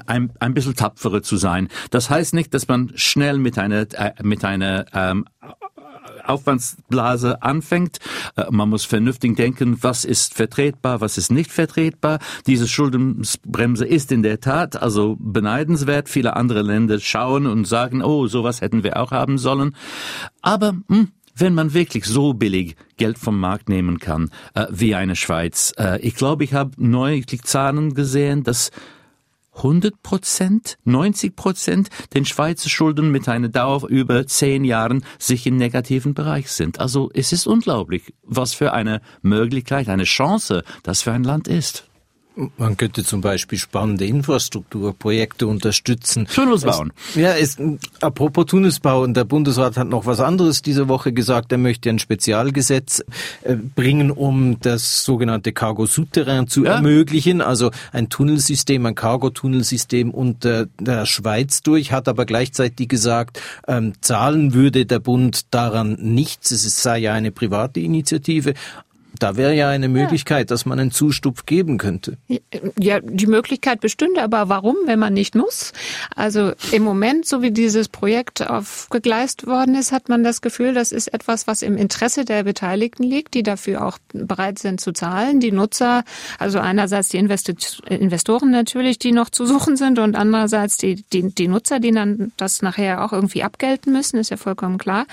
ein, 0.07 0.33
ein 0.41 0.55
bisschen 0.55 0.75
tapferer 0.75 1.23
zu 1.23 1.37
sein. 1.37 1.69
Das 1.91 2.11
heißt 2.11 2.35
nicht, 2.35 2.55
dass 2.55 2.69
man 2.69 2.93
schnell 2.95 3.39
mit 3.39 3.59
einer, 3.59 3.87
äh, 3.93 4.13
mit 4.23 4.45
einer 4.45 4.87
ähm, 4.93 5.27
Aufwandsblase 6.25 7.43
anfängt. 7.43 7.99
Äh, 8.37 8.47
man 8.51 8.69
muss 8.69 8.85
vernünftig 8.85 9.37
denken, 9.37 9.83
was 9.83 10.05
ist 10.05 10.35
vertretbar, 10.35 11.01
was 11.01 11.19
ist 11.19 11.31
nicht 11.31 11.53
vertretbar. 11.53 12.19
Diese 12.47 12.69
Schuldenbremse 12.69 13.85
ist 13.85 14.13
in 14.13 14.23
der 14.23 14.41
Tat 14.41 14.81
also 14.81 15.17
beneidenswert. 15.19 16.09
Viele 16.09 16.37
andere 16.37 16.63
Länder 16.63 16.99
schauen 17.01 17.47
und 17.47 17.67
sagen, 17.67 18.03
oh, 18.03 18.27
sowas 18.27 18.61
hätten 18.61 18.83
wir 18.83 18.99
auch 18.99 19.11
haben 19.11 19.39
sollen. 19.39 19.77
Aber 20.43 20.75
hm, 20.89 21.09
wenn 21.35 21.55
man 21.55 21.75
wirklich 21.75 22.05
so 22.05 22.35
billig 22.35 22.77
Geld 22.97 23.19
vom 23.19 23.39
Markt 23.39 23.69
nehmen 23.69 23.99
kann 23.99 24.31
äh, 24.55 24.67
wie 24.71 24.95
eine 24.95 25.17
Schweiz. 25.17 25.73
Äh, 25.79 26.01
ich 26.01 26.15
glaube, 26.15 26.45
ich 26.45 26.55
habe 26.55 26.73
neulich 26.77 27.43
Zahlen 27.43 27.95
gesehen, 27.95 28.45
dass 28.45 28.71
100 29.57 30.03
Prozent, 30.03 30.79
90 30.85 31.37
Prozent 31.37 31.89
den 32.15 32.25
Schweizer 32.25 32.69
Schulden 32.69 33.11
mit 33.11 33.29
einer 33.29 33.49
Dauer 33.49 33.89
über 33.89 34.27
zehn 34.27 34.65
Jahren 34.65 35.05
sich 35.19 35.47
im 35.47 35.57
negativen 35.57 36.15
Bereich 36.15 36.51
sind. 36.51 36.81
Also 36.81 37.11
es 37.15 37.33
ist 37.33 37.47
unglaublich, 37.47 38.15
was 38.23 38.55
für 38.55 38.73
eine 38.73 39.01
Möglichkeit, 39.23 39.89
eine 39.89 40.05
Chance 40.05 40.65
das 40.83 41.03
für 41.03 41.13
ein 41.13 41.25
Land 41.25 41.49
ist. 41.49 41.89
Man 42.57 42.77
könnte 42.77 43.05
zum 43.05 43.21
Beispiel 43.21 43.59
spannende 43.59 44.07
Infrastrukturprojekte 44.07 45.47
unterstützen. 45.47 46.27
Tunnels 46.27 46.63
bauen. 46.63 46.93
Es, 47.11 47.15
ja, 47.15 47.33
es, 47.37 47.57
apropos 48.01 48.47
Tunnelsbau, 48.47 49.03
und 49.03 49.17
der 49.17 49.25
Bundesrat 49.25 49.77
hat 49.77 49.89
noch 49.89 50.07
was 50.07 50.19
anderes 50.19 50.61
diese 50.61 50.89
Woche 50.89 51.13
gesagt. 51.13 51.53
Er 51.53 51.59
möchte 51.59 51.91
ein 51.91 52.01
Spezialgesetz 52.01 53.05
äh, 53.43 53.55
bringen, 53.55 54.11
um 54.11 54.59
das 54.59 55.05
sogenannte 55.05 55.53
Cargo 55.53 55.87
Souterrain 55.87 56.49
zu 56.49 56.65
ja. 56.65 56.75
ermöglichen. 56.75 57.41
Also 57.41 57.71
ein 57.93 58.09
Tunnelsystem, 58.09 58.85
ein 58.85 58.97
Cargo-Tunnelsystem 58.97 60.11
unter 60.11 60.67
der 60.81 61.07
Schweiz 61.07 61.63
durch, 61.63 61.93
hat 61.93 62.09
aber 62.09 62.27
gleichzeitig 62.27 62.89
gesagt, 62.89 63.41
ähm, 63.69 63.93
zahlen 64.01 64.55
würde 64.55 64.87
der 64.87 64.99
Bund 64.99 65.55
daran 65.55 65.97
nichts. 66.01 66.51
Es 66.51 66.83
sei 66.83 66.99
ja 66.99 67.13
eine 67.13 67.31
private 67.31 67.79
Initiative. 67.79 68.55
Da 69.19 69.37
wäre 69.37 69.55
ja 69.55 69.69
eine 69.69 69.89
Möglichkeit, 69.89 70.51
dass 70.51 70.67
man 70.67 70.79
einen 70.81 70.91
Zustupf 70.91 71.47
geben 71.47 71.79
könnte. 71.79 72.19
Ja, 72.79 73.01
die 73.01 73.27
Möglichkeit 73.27 73.81
bestünde, 73.81 74.23
aber 74.23 74.49
warum, 74.49 74.77
wenn 74.87 74.99
man 74.99 75.15
nicht 75.15 75.35
muss? 75.35 75.73
Also 76.17 76.53
im 76.73 76.83
Moment, 76.83 77.27
so 77.27 77.41
wie 77.41 77.53
dieses 77.53 77.89
Projekt 77.89 78.49
aufgegleist 78.49 79.47
worden 79.47 79.77
ist, 79.77 79.93
hat 79.93 80.09
man 80.09 80.25
das 80.25 80.41
Gefühl, 80.41 80.75
das 80.75 80.91
ist 80.91 81.09
etwas, 81.15 81.47
was 81.47 81.63
im 81.63 81.77
Interesse 81.77 82.25
der 82.25 82.43
Beteiligten 82.43 83.05
liegt, 83.05 83.35
die 83.35 83.45
dafür 83.45 83.87
auch 83.87 83.99
bereit 84.13 84.59
sind 84.59 84.81
zu 84.81 84.93
zahlen. 84.93 85.39
Die 85.39 85.53
Nutzer, 85.53 86.03
also 86.39 86.59
einerseits 86.59 87.09
die 87.09 87.19
Investoren 87.19 88.51
natürlich, 88.51 88.99
die 88.99 89.13
noch 89.13 89.31
zu 89.31 89.47
suchen 89.47 89.77
sind 89.77 89.99
und 90.01 90.17
andererseits 90.17 90.77
die, 90.77 91.05
die, 91.13 91.33
die 91.33 91.49
Nutzer, 91.49 91.79
die 91.79 91.93
dann 91.93 92.33
das 92.37 92.63
nachher 92.63 93.05
auch 93.05 93.13
irgendwie 93.13 93.45
abgelten 93.45 93.93
müssen, 93.93 94.19
ist 94.19 94.31
ja 94.31 94.37
vollkommen 94.37 94.79
klar. 94.79 95.07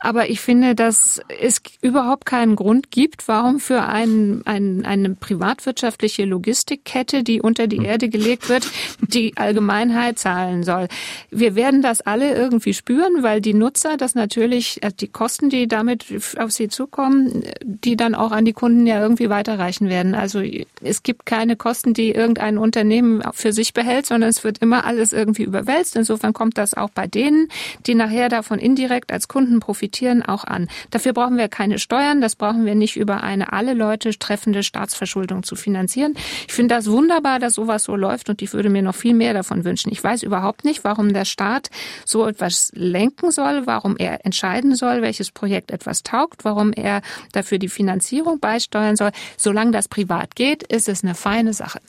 Aber 0.00 0.28
ich 0.30 0.40
finde, 0.40 0.74
dass 0.74 1.20
es 1.40 1.62
überhaupt 1.80 2.26
keinen 2.26 2.56
Grund 2.56 2.90
gibt, 2.90 3.28
warum 3.28 3.35
warum 3.36 3.60
für 3.60 3.82
ein, 3.82 4.40
ein, 4.46 4.86
eine 4.86 5.14
privatwirtschaftliche 5.14 6.24
Logistikkette, 6.24 7.22
die 7.22 7.42
unter 7.42 7.66
die 7.66 7.84
Erde 7.84 8.08
gelegt 8.08 8.48
wird, 8.48 8.66
die 9.00 9.36
Allgemeinheit 9.36 10.18
zahlen 10.18 10.62
soll. 10.62 10.88
Wir 11.30 11.54
werden 11.54 11.82
das 11.82 12.00
alle 12.00 12.34
irgendwie 12.34 12.72
spüren, 12.72 13.22
weil 13.22 13.42
die 13.42 13.52
Nutzer 13.52 13.98
das 13.98 14.14
natürlich, 14.14 14.80
also 14.82 14.96
die 14.96 15.08
Kosten, 15.08 15.50
die 15.50 15.68
damit 15.68 16.06
auf 16.38 16.50
sie 16.50 16.68
zukommen, 16.68 17.42
die 17.62 17.96
dann 17.96 18.14
auch 18.14 18.32
an 18.32 18.46
die 18.46 18.54
Kunden 18.54 18.86
ja 18.86 19.02
irgendwie 19.02 19.28
weiterreichen 19.28 19.90
werden. 19.90 20.14
Also 20.14 20.40
es 20.82 21.02
gibt 21.02 21.26
keine 21.26 21.56
Kosten, 21.56 21.92
die 21.92 22.12
irgendein 22.12 22.56
Unternehmen 22.56 23.22
für 23.34 23.52
sich 23.52 23.74
behält, 23.74 24.06
sondern 24.06 24.30
es 24.30 24.44
wird 24.44 24.58
immer 24.58 24.86
alles 24.86 25.12
irgendwie 25.12 25.42
überwälzt. 25.42 25.94
Insofern 25.94 26.32
kommt 26.32 26.56
das 26.56 26.72
auch 26.72 26.88
bei 26.88 27.06
denen, 27.06 27.48
die 27.86 27.94
nachher 27.94 28.30
davon 28.30 28.58
indirekt 28.58 29.12
als 29.12 29.28
Kunden 29.28 29.60
profitieren, 29.60 30.22
auch 30.22 30.44
an. 30.44 30.68
Dafür 30.90 31.12
brauchen 31.12 31.36
wir 31.36 31.48
keine 31.48 31.78
Steuern, 31.78 32.22
das 32.22 32.34
brauchen 32.34 32.64
wir 32.64 32.74
nicht 32.74 32.96
über 32.96 33.25
eine 33.26 33.52
alle 33.52 33.74
Leute 33.74 34.18
treffende 34.18 34.62
Staatsverschuldung 34.62 35.42
zu 35.42 35.56
finanzieren. 35.56 36.14
Ich 36.46 36.54
finde 36.54 36.74
das 36.74 36.90
wunderbar, 36.90 37.38
dass 37.38 37.54
sowas 37.54 37.84
so 37.84 37.96
läuft 37.96 38.28
und 38.30 38.40
ich 38.40 38.52
würde 38.52 38.70
mir 38.70 38.82
noch 38.82 38.94
viel 38.94 39.14
mehr 39.14 39.34
davon 39.34 39.64
wünschen. 39.64 39.92
Ich 39.92 40.02
weiß 40.02 40.22
überhaupt 40.22 40.64
nicht, 40.64 40.84
warum 40.84 41.12
der 41.12 41.24
Staat 41.24 41.70
so 42.04 42.26
etwas 42.26 42.70
lenken 42.74 43.30
soll, 43.30 43.66
warum 43.66 43.96
er 43.98 44.24
entscheiden 44.24 44.74
soll, 44.74 45.02
welches 45.02 45.30
Projekt 45.30 45.70
etwas 45.70 46.02
taugt, 46.02 46.44
warum 46.44 46.72
er 46.72 47.02
dafür 47.32 47.58
die 47.58 47.68
Finanzierung 47.68 48.40
beisteuern 48.40 48.96
soll. 48.96 49.10
Solange 49.36 49.72
das 49.72 49.88
privat 49.88 50.36
geht, 50.36 50.62
ist 50.62 50.88
es 50.88 51.02
eine 51.02 51.14
feine 51.14 51.52
Sache. 51.52 51.80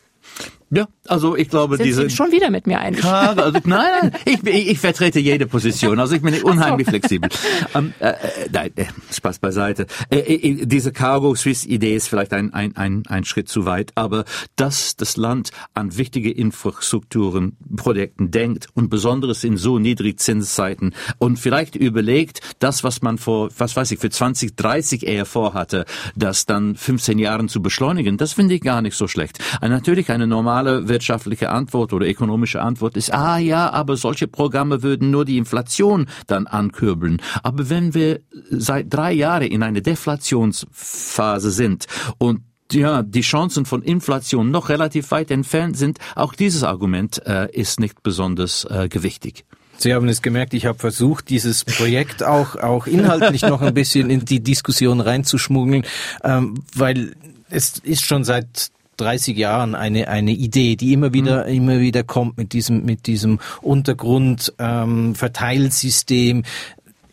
Ja, 0.69 0.87
also 1.07 1.37
ich 1.37 1.49
glaube, 1.49 1.77
Sind 1.77 1.85
diese 1.85 2.09
Sie 2.09 2.15
schon 2.15 2.31
wieder 2.31 2.49
mit 2.49 2.67
mir 2.67 2.79
einig. 2.79 2.99
Frage, 2.99 3.41
also, 3.41 3.59
nein, 3.65 3.87
nein, 4.01 4.11
ich, 4.25 4.45
ich, 4.45 4.67
ich 4.71 4.79
vertrete 4.79 5.19
jede 5.19 5.47
Position, 5.47 5.97
also 5.99 6.15
ich 6.15 6.21
bin 6.21 6.41
unheimlich 6.43 6.87
so. 6.87 6.91
flexibel. 6.91 7.29
Ähm, 7.73 7.93
äh, 7.99 8.09
äh, 8.09 8.15
nein, 8.51 8.71
äh, 8.75 8.85
Spaß 9.11 9.39
beiseite. 9.39 9.87
Äh, 10.09 10.19
äh, 10.19 10.65
diese 10.65 10.91
Cargo 10.91 11.33
Swiss 11.35 11.65
Idee 11.65 11.95
ist 11.95 12.09
vielleicht 12.09 12.33
ein, 12.33 12.53
ein, 12.53 12.75
ein, 12.75 13.03
ein 13.07 13.23
Schritt 13.23 13.47
zu 13.47 13.65
weit, 13.65 13.93
aber 13.95 14.25
dass 14.57 14.97
das 14.97 15.15
Land 15.15 15.51
an 15.73 15.97
wichtige 15.97 16.31
Infrastrukturen, 16.31 17.55
Projekten 17.77 18.31
denkt 18.31 18.67
und 18.73 18.89
besonders 18.89 19.45
in 19.45 19.55
so 19.55 19.79
Niedrigzinszeiten 19.79 20.93
und 21.17 21.39
vielleicht 21.39 21.77
überlegt, 21.77 22.41
das, 22.59 22.83
was 22.83 23.01
man 23.01 23.17
vor, 23.17 23.49
was 23.57 23.77
weiß 23.77 23.91
ich, 23.91 23.99
für 23.99 24.09
20, 24.09 24.57
30 24.57 25.07
eher 25.07 25.25
vorhatte, 25.25 25.85
das 26.17 26.45
dann 26.45 26.75
15 26.75 27.19
Jahren 27.19 27.47
zu 27.47 27.61
beschleunigen, 27.61 28.17
das 28.17 28.33
finde 28.33 28.55
ich 28.55 28.61
gar 28.61 28.81
nicht 28.81 28.97
so 28.97 29.07
schlecht. 29.07 29.39
Und 29.61 29.69
natürlich 29.69 30.09
eine 30.09 30.27
normale 30.27 30.56
normale 30.57 30.87
wirtschaftliche 30.87 31.49
Antwort 31.49 31.93
oder 31.93 32.07
ökonomische 32.07 32.61
Antwort 32.61 32.97
ist, 32.97 33.13
ah 33.13 33.37
ja, 33.37 33.69
aber 33.71 33.95
solche 33.95 34.27
Programme 34.27 34.81
würden 34.81 35.11
nur 35.11 35.25
die 35.25 35.37
Inflation 35.37 36.07
dann 36.25 36.47
ankurbeln. 36.47 37.21
Aber 37.43 37.69
wenn 37.69 37.93
wir 37.93 38.21
seit 38.49 38.93
drei 38.93 39.13
Jahren 39.13 39.43
in 39.43 39.63
einer 39.63 39.81
Deflationsphase 39.81 41.51
sind 41.51 41.85
und 42.17 42.41
ja, 42.71 43.01
die 43.01 43.21
Chancen 43.21 43.65
von 43.65 43.81
Inflation 43.81 44.51
noch 44.51 44.67
relativ 44.67 45.11
weit 45.11 45.31
entfernt 45.31 45.77
sind, 45.77 45.99
auch 46.15 46.33
dieses 46.33 46.63
Argument 46.63 47.25
äh, 47.25 47.49
ist 47.51 47.79
nicht 47.79 48.03
besonders 48.03 48.65
äh, 48.65 48.89
gewichtig. 48.89 49.45
Sie 49.77 49.93
haben 49.93 50.09
es 50.09 50.21
gemerkt, 50.21 50.53
ich 50.53 50.65
habe 50.65 50.77
versucht, 50.77 51.29
dieses 51.29 51.63
Projekt 51.63 52.23
auch, 52.23 52.55
auch 52.55 52.87
inhaltlich 52.87 53.43
noch 53.43 53.61
ein 53.61 53.73
bisschen 53.75 54.09
in 54.09 54.25
die 54.25 54.41
Diskussion 54.41 54.99
reinzuschmuggeln, 54.99 55.85
ähm, 56.23 56.55
weil 56.75 57.15
es 57.49 57.77
ist 57.83 58.05
schon 58.05 58.23
seit 58.23 58.71
30 58.97 59.37
Jahren 59.37 59.75
eine 59.75 60.07
eine 60.07 60.31
Idee, 60.31 60.75
die 60.75 60.93
immer 60.93 61.13
wieder 61.13 61.45
mhm. 61.45 61.53
immer 61.53 61.79
wieder 61.79 62.03
kommt 62.03 62.37
mit 62.37 62.53
diesem 62.53 62.85
mit 62.85 63.07
diesem 63.07 63.39
Untergrund 63.61 64.53
ähm, 64.59 65.15
Verteilsystem 65.15 66.43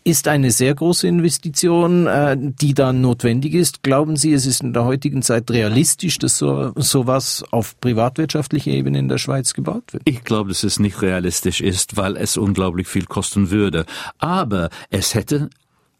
ist 0.05 0.27
eine 0.27 0.51
sehr 0.51 0.75
große 0.75 1.07
Investition, 1.07 2.05
äh, 2.05 2.37
die 2.39 2.75
dann 2.75 3.01
notwendig 3.01 3.55
ist. 3.55 3.81
Glauben 3.81 4.17
Sie, 4.17 4.33
es 4.33 4.45
ist 4.45 4.61
in 4.61 4.71
der 4.71 4.85
heutigen 4.85 5.23
Zeit 5.23 5.49
realistisch, 5.49 6.19
dass 6.19 6.37
so 6.37 6.73
sowas 6.75 7.43
auf 7.49 7.79
privatwirtschaftlicher 7.81 8.69
Ebene 8.69 8.99
in 8.99 9.07
der 9.07 9.17
Schweiz 9.17 9.55
gebaut 9.55 9.93
wird? 9.93 10.03
Ich 10.05 10.23
glaube, 10.23 10.49
dass 10.49 10.63
es 10.63 10.77
nicht 10.77 11.01
realistisch 11.01 11.59
ist, 11.59 11.97
weil 11.97 12.17
es 12.17 12.37
unglaublich 12.37 12.87
viel 12.87 13.05
kosten 13.05 13.49
würde. 13.49 13.85
Aber 14.19 14.69
es 14.91 15.15
hätte 15.15 15.49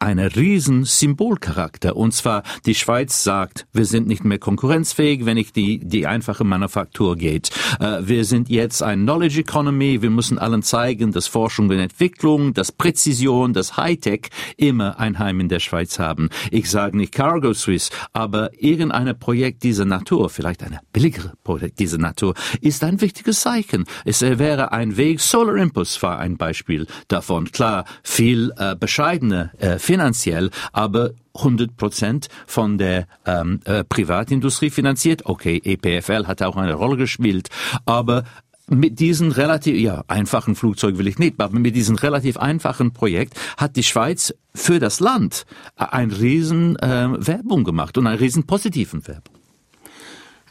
einen 0.05 0.27
riesen 0.27 0.85
Symbolcharakter. 0.85 1.95
Und 1.95 2.13
zwar, 2.13 2.43
die 2.65 2.75
Schweiz 2.75 3.23
sagt, 3.23 3.65
wir 3.73 3.85
sind 3.85 4.07
nicht 4.07 4.23
mehr 4.23 4.37
konkurrenzfähig, 4.37 5.25
wenn 5.25 5.37
ich 5.37 5.51
die, 5.51 5.79
die 5.79 6.05
einfache 6.05 6.43
Manufaktur 6.43 7.15
geht. 7.15 7.49
Äh, 7.79 8.01
wir 8.01 8.23
sind 8.23 8.49
jetzt 8.49 8.83
ein 8.83 9.01
Knowledge 9.01 9.41
Economy. 9.41 10.01
Wir 10.01 10.11
müssen 10.11 10.37
allen 10.37 10.61
zeigen, 10.61 11.11
dass 11.11 11.27
Forschung 11.27 11.69
und 11.69 11.79
Entwicklung, 11.79 12.53
dass 12.53 12.71
Präzision, 12.71 13.53
dass 13.53 13.77
Hightech 13.77 14.29
immer 14.57 14.99
ein 14.99 15.17
Heim 15.17 15.39
in 15.39 15.49
der 15.49 15.59
Schweiz 15.59 15.97
haben. 15.97 16.29
Ich 16.51 16.69
sage 16.69 16.95
nicht 16.95 17.11
Cargo 17.11 17.53
Swiss, 17.53 17.89
aber 18.13 18.51
irgendein 18.61 19.17
Projekt 19.17 19.63
dieser 19.63 19.85
Natur, 19.85 20.29
vielleicht 20.29 20.61
ein 20.61 20.77
billigere 20.93 21.33
Projekt 21.43 21.79
dieser 21.79 21.97
Natur, 21.97 22.35
ist 22.61 22.83
ein 22.83 23.01
wichtiges 23.01 23.41
Zeichen. 23.41 23.85
Es 24.05 24.21
wäre 24.21 24.71
ein 24.71 24.97
Weg, 24.97 25.19
Solar 25.19 25.55
Impulse 25.55 26.01
war 26.03 26.19
ein 26.19 26.37
Beispiel 26.37 26.85
davon. 27.07 27.51
Klar, 27.51 27.85
viel 28.03 28.53
äh, 28.57 28.75
bescheidene 28.75 29.51
äh, 29.57 29.79
finanziell, 29.95 30.49
aber 30.73 31.11
100 31.35 31.77
Prozent 31.77 32.27
von 32.47 32.77
der 32.77 33.07
ähm, 33.25 33.61
äh, 33.63 33.85
Privatindustrie 33.85 34.69
finanziert. 34.69 35.25
Okay, 35.25 35.61
EPFL 35.63 36.27
hat 36.27 36.41
auch 36.41 36.57
eine 36.57 36.73
Rolle 36.73 36.97
gespielt, 36.97 37.47
aber 37.85 38.25
mit 38.67 38.99
diesen 38.99 39.31
relativ 39.31 39.77
ja, 39.77 40.03
einfachen 40.07 40.55
Flugzeug 40.55 40.97
will 40.97 41.07
ich 41.07 41.17
nicht, 41.17 41.39
aber 41.39 41.57
mit 41.57 41.75
diesem 41.75 41.95
relativ 41.95 42.35
einfachen 42.37 42.91
Projekt 42.91 43.39
hat 43.57 43.77
die 43.77 43.83
Schweiz 43.83 44.33
für 44.53 44.79
das 44.79 44.99
Land 44.99 45.45
ein 45.77 46.11
riesen 46.11 46.75
äh, 46.79 47.07
Werbung 47.17 47.63
gemacht 47.63 47.97
und 47.97 48.07
einen 48.07 48.17
riesen 48.17 48.45
positiven 48.45 49.07
Werbung. 49.07 49.35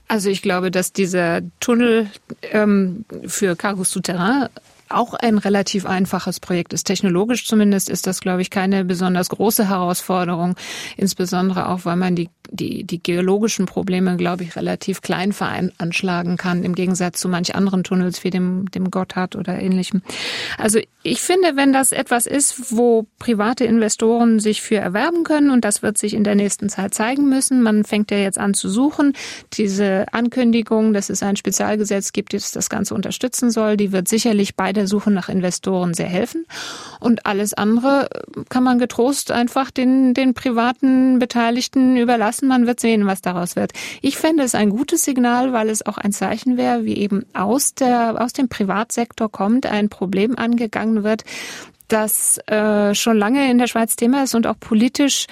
Also 0.09 0.30
ich 0.30 0.40
glaube, 0.40 0.70
dass 0.70 0.92
dieser 0.92 1.42
Tunnel 1.61 2.09
ähm, 2.52 3.04
für 3.26 3.57
Cargo 3.57 3.85
Souterrain 3.85 4.48
auch 4.88 5.14
ein 5.14 5.38
relativ 5.38 5.87
einfaches 5.87 6.40
Projekt 6.40 6.73
ist. 6.73 6.85
Technologisch 6.85 7.47
zumindest 7.47 7.88
ist 7.88 8.07
das, 8.07 8.20
glaube 8.20 8.42
ich, 8.42 8.51
keine 8.51 8.85
besonders 8.85 9.29
große 9.29 9.68
Herausforderung, 9.68 10.57
insbesondere 10.97 11.68
auch, 11.68 11.85
weil 11.85 11.97
man 11.97 12.14
die, 12.16 12.29
die, 12.51 12.85
die 12.85 13.03
geologischen 13.03 13.66
Probleme, 13.66 14.16
glaube 14.16 14.44
ich, 14.44 14.57
relativ 14.57 15.01
klein 15.01 15.33
veranschlagen 15.33 16.37
kann, 16.37 16.62
im 16.62 16.75
Gegensatz 16.75 17.20
zu 17.20 17.29
manch 17.29 17.55
anderen 17.55 17.85
Tunnels 17.85 18.25
wie 18.25 18.31
dem, 18.31 18.70
dem 18.70 18.90
Gotthard 18.90 19.37
oder 19.37 19.59
ähnlichem. 19.59 20.03
Also 20.59 20.81
ich 21.03 21.20
finde, 21.20 21.57
wenn 21.57 21.73
das 21.73 21.92
etwas 21.92 22.27
ist, 22.27 22.73
wo 22.73 23.07
private 23.18 23.64
Investoren 23.64 24.40
sich 24.40 24.62
für 24.62 24.77
erwerben 24.77 25.25
können, 25.25 25.51
und 25.51 25.64
das 25.64 25.83
wird 25.83 25.99
sich 25.99 26.14
in 26.14 26.25
der 26.25 26.35
nächsten 26.35 26.68
Zeit 26.68 26.94
zeigen 26.94 27.29
müssen, 27.29 27.62
man 27.62 27.85
fängt 27.85 28.11
ja 28.11 28.18
jetzt 28.18 28.38
an 28.38 28.55
zu 28.55 28.68
suchen, 28.68 29.14
diese 29.53 30.07
Ankündigung, 30.12 30.92
dass 30.92 31.11
es 31.11 31.23
ein 31.23 31.37
Spezialgesetz 31.37 32.12
gibt, 32.12 32.33
das 32.35 32.53
das 32.53 32.70
Ganze 32.70 32.94
unterstützen 32.94 33.51
soll, 33.51 33.77
die 33.77 33.92
wird 33.92 34.09
sicherlich 34.09 34.57
bei 34.57 34.73
der 34.75 34.87
Suche 34.87 35.11
nach 35.11 35.29
Investoren 35.29 35.95
sehr 35.95 36.07
helfen. 36.07 36.47
Und 37.01 37.25
alles 37.25 37.55
andere 37.55 38.09
kann 38.49 38.63
man 38.63 38.79
getrost 38.79 39.31
einfach 39.31 39.71
den, 39.71 40.13
den 40.13 40.35
privaten 40.35 41.19
Beteiligten 41.19 41.97
überlassen. 41.97 42.49
Man 42.49 42.67
wird 42.67 42.81
sehen, 42.81 43.07
was 43.07 43.23
daraus 43.23 43.57
wird. 43.57 43.73
Ich 44.03 44.19
fände 44.19 44.43
es 44.43 44.55
ein 44.55 44.71
gutes 44.71 45.05
Signal, 45.05 45.53
weil 45.53 45.71
es 45.71 45.87
auch 45.87 45.99
ein 45.99 46.13
Zeichen 46.13 46.57
wäre, 46.57 46.85
wie 46.85 46.97
eben 46.97 47.25
aus 47.33 47.75
der, 47.75 48.21
aus 48.23 48.33
dem 48.33 48.49
Privatsektor 48.49 49.31
kommt, 49.31 49.67
ein 49.67 49.89
Problem 49.89 50.37
angegangen 50.37 51.05
wird, 51.05 51.25
das 51.88 52.38
äh, 52.47 52.94
schon 52.94 53.18
lange 53.18 53.51
in 53.51 53.59
der 53.59 53.66
Schweiz 53.66 53.97
Thema 53.97 54.23
ist 54.23 54.35
und 54.35 54.47
auch 54.47 54.59
politisch 54.59 55.27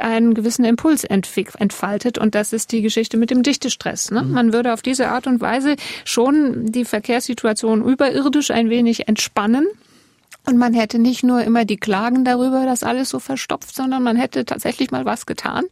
einen 0.00 0.34
gewissen 0.34 0.64
Impuls 0.64 1.04
entfaltet. 1.04 2.18
Und 2.18 2.34
das 2.34 2.52
ist 2.52 2.72
die 2.72 2.82
Geschichte 2.82 3.16
mit 3.16 3.30
dem 3.30 3.42
Dichtestress. 3.42 4.10
Ne? 4.10 4.22
Mhm. 4.22 4.32
Man 4.32 4.52
würde 4.52 4.72
auf 4.72 4.82
diese 4.82 5.08
Art 5.08 5.26
und 5.26 5.40
Weise 5.40 5.76
schon 6.04 6.66
die 6.72 6.84
Verkehrssituation 6.84 7.84
überirdisch 7.84 8.50
ein 8.50 8.70
wenig 8.70 9.08
entspannen. 9.08 9.66
Und 10.46 10.58
man 10.58 10.74
hätte 10.74 10.98
nicht 10.98 11.24
nur 11.24 11.42
immer 11.42 11.64
die 11.64 11.76
Klagen 11.76 12.24
darüber, 12.24 12.64
dass 12.64 12.84
alles 12.84 13.08
so 13.08 13.18
verstopft, 13.18 13.74
sondern 13.74 14.02
man 14.02 14.16
hätte 14.16 14.44
tatsächlich 14.44 14.92
mal 14.92 15.04
was 15.04 15.26
getan. 15.26 15.64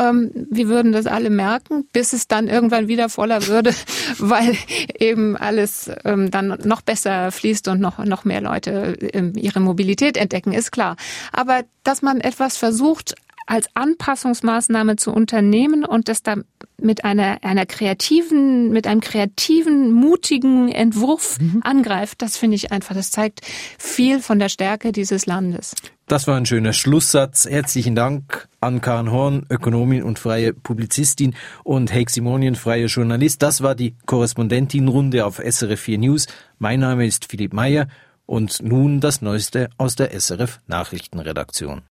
Ähm, 0.00 0.30
wir 0.50 0.68
würden 0.68 0.92
das 0.92 1.06
alle 1.06 1.28
merken, 1.28 1.86
bis 1.92 2.14
es 2.14 2.26
dann 2.26 2.48
irgendwann 2.48 2.88
wieder 2.88 3.10
voller 3.10 3.46
würde, 3.46 3.74
weil 4.18 4.56
eben 4.98 5.36
alles 5.36 5.90
ähm, 6.04 6.30
dann 6.30 6.58
noch 6.64 6.80
besser 6.80 7.30
fließt 7.30 7.68
und 7.68 7.80
noch, 7.80 7.98
noch 7.98 8.24
mehr 8.24 8.40
Leute 8.40 8.96
ähm, 9.12 9.34
ihre 9.36 9.60
Mobilität 9.60 10.16
entdecken, 10.16 10.52
ist 10.52 10.72
klar. 10.72 10.96
Aber 11.32 11.64
dass 11.84 12.00
man 12.00 12.20
etwas 12.20 12.56
versucht, 12.56 13.14
als 13.46 13.68
Anpassungsmaßnahme 13.74 14.96
zu 14.96 15.12
unternehmen 15.12 15.84
und 15.84 16.08
das 16.08 16.22
da 16.22 16.36
mit 16.78 17.04
einer, 17.04 17.38
einer 17.42 17.64
kreativen, 17.64 18.70
mit 18.70 18.86
einem 18.86 19.00
kreativen, 19.00 19.92
mutigen 19.92 20.68
Entwurf 20.68 21.38
mhm. 21.40 21.60
angreift, 21.62 22.20
das 22.22 22.36
finde 22.36 22.56
ich 22.56 22.72
einfach, 22.72 22.94
das 22.94 23.10
zeigt 23.10 23.40
viel 23.78 24.20
von 24.20 24.38
der 24.38 24.48
Stärke 24.48 24.92
dieses 24.92 25.26
Landes. 25.26 25.74
Das 26.08 26.28
war 26.28 26.36
ein 26.36 26.46
schöner 26.46 26.72
Schlusssatz. 26.72 27.46
Herzlichen 27.48 27.96
Dank 27.96 28.48
an 28.60 28.80
Karin 28.80 29.10
Horn, 29.10 29.46
Ökonomin 29.50 30.04
und 30.04 30.20
freie 30.20 30.52
Publizistin 30.52 31.34
und 31.64 31.92
Heik 31.92 32.10
Simonien, 32.10 32.54
freier 32.54 32.86
Journalist. 32.86 33.42
Das 33.42 33.60
war 33.60 33.74
die 33.74 33.96
Korrespondentinrunde 34.06 35.26
auf 35.26 35.38
SRF 35.38 35.80
4 35.80 35.98
News. 35.98 36.26
Mein 36.58 36.80
Name 36.80 37.06
ist 37.06 37.24
Philipp 37.24 37.52
Meyer 37.52 37.88
und 38.24 38.62
nun 38.62 39.00
das 39.00 39.20
Neueste 39.22 39.68
aus 39.78 39.96
der 39.96 40.12
SRF 40.12 40.60
Nachrichtenredaktion. 40.68 41.82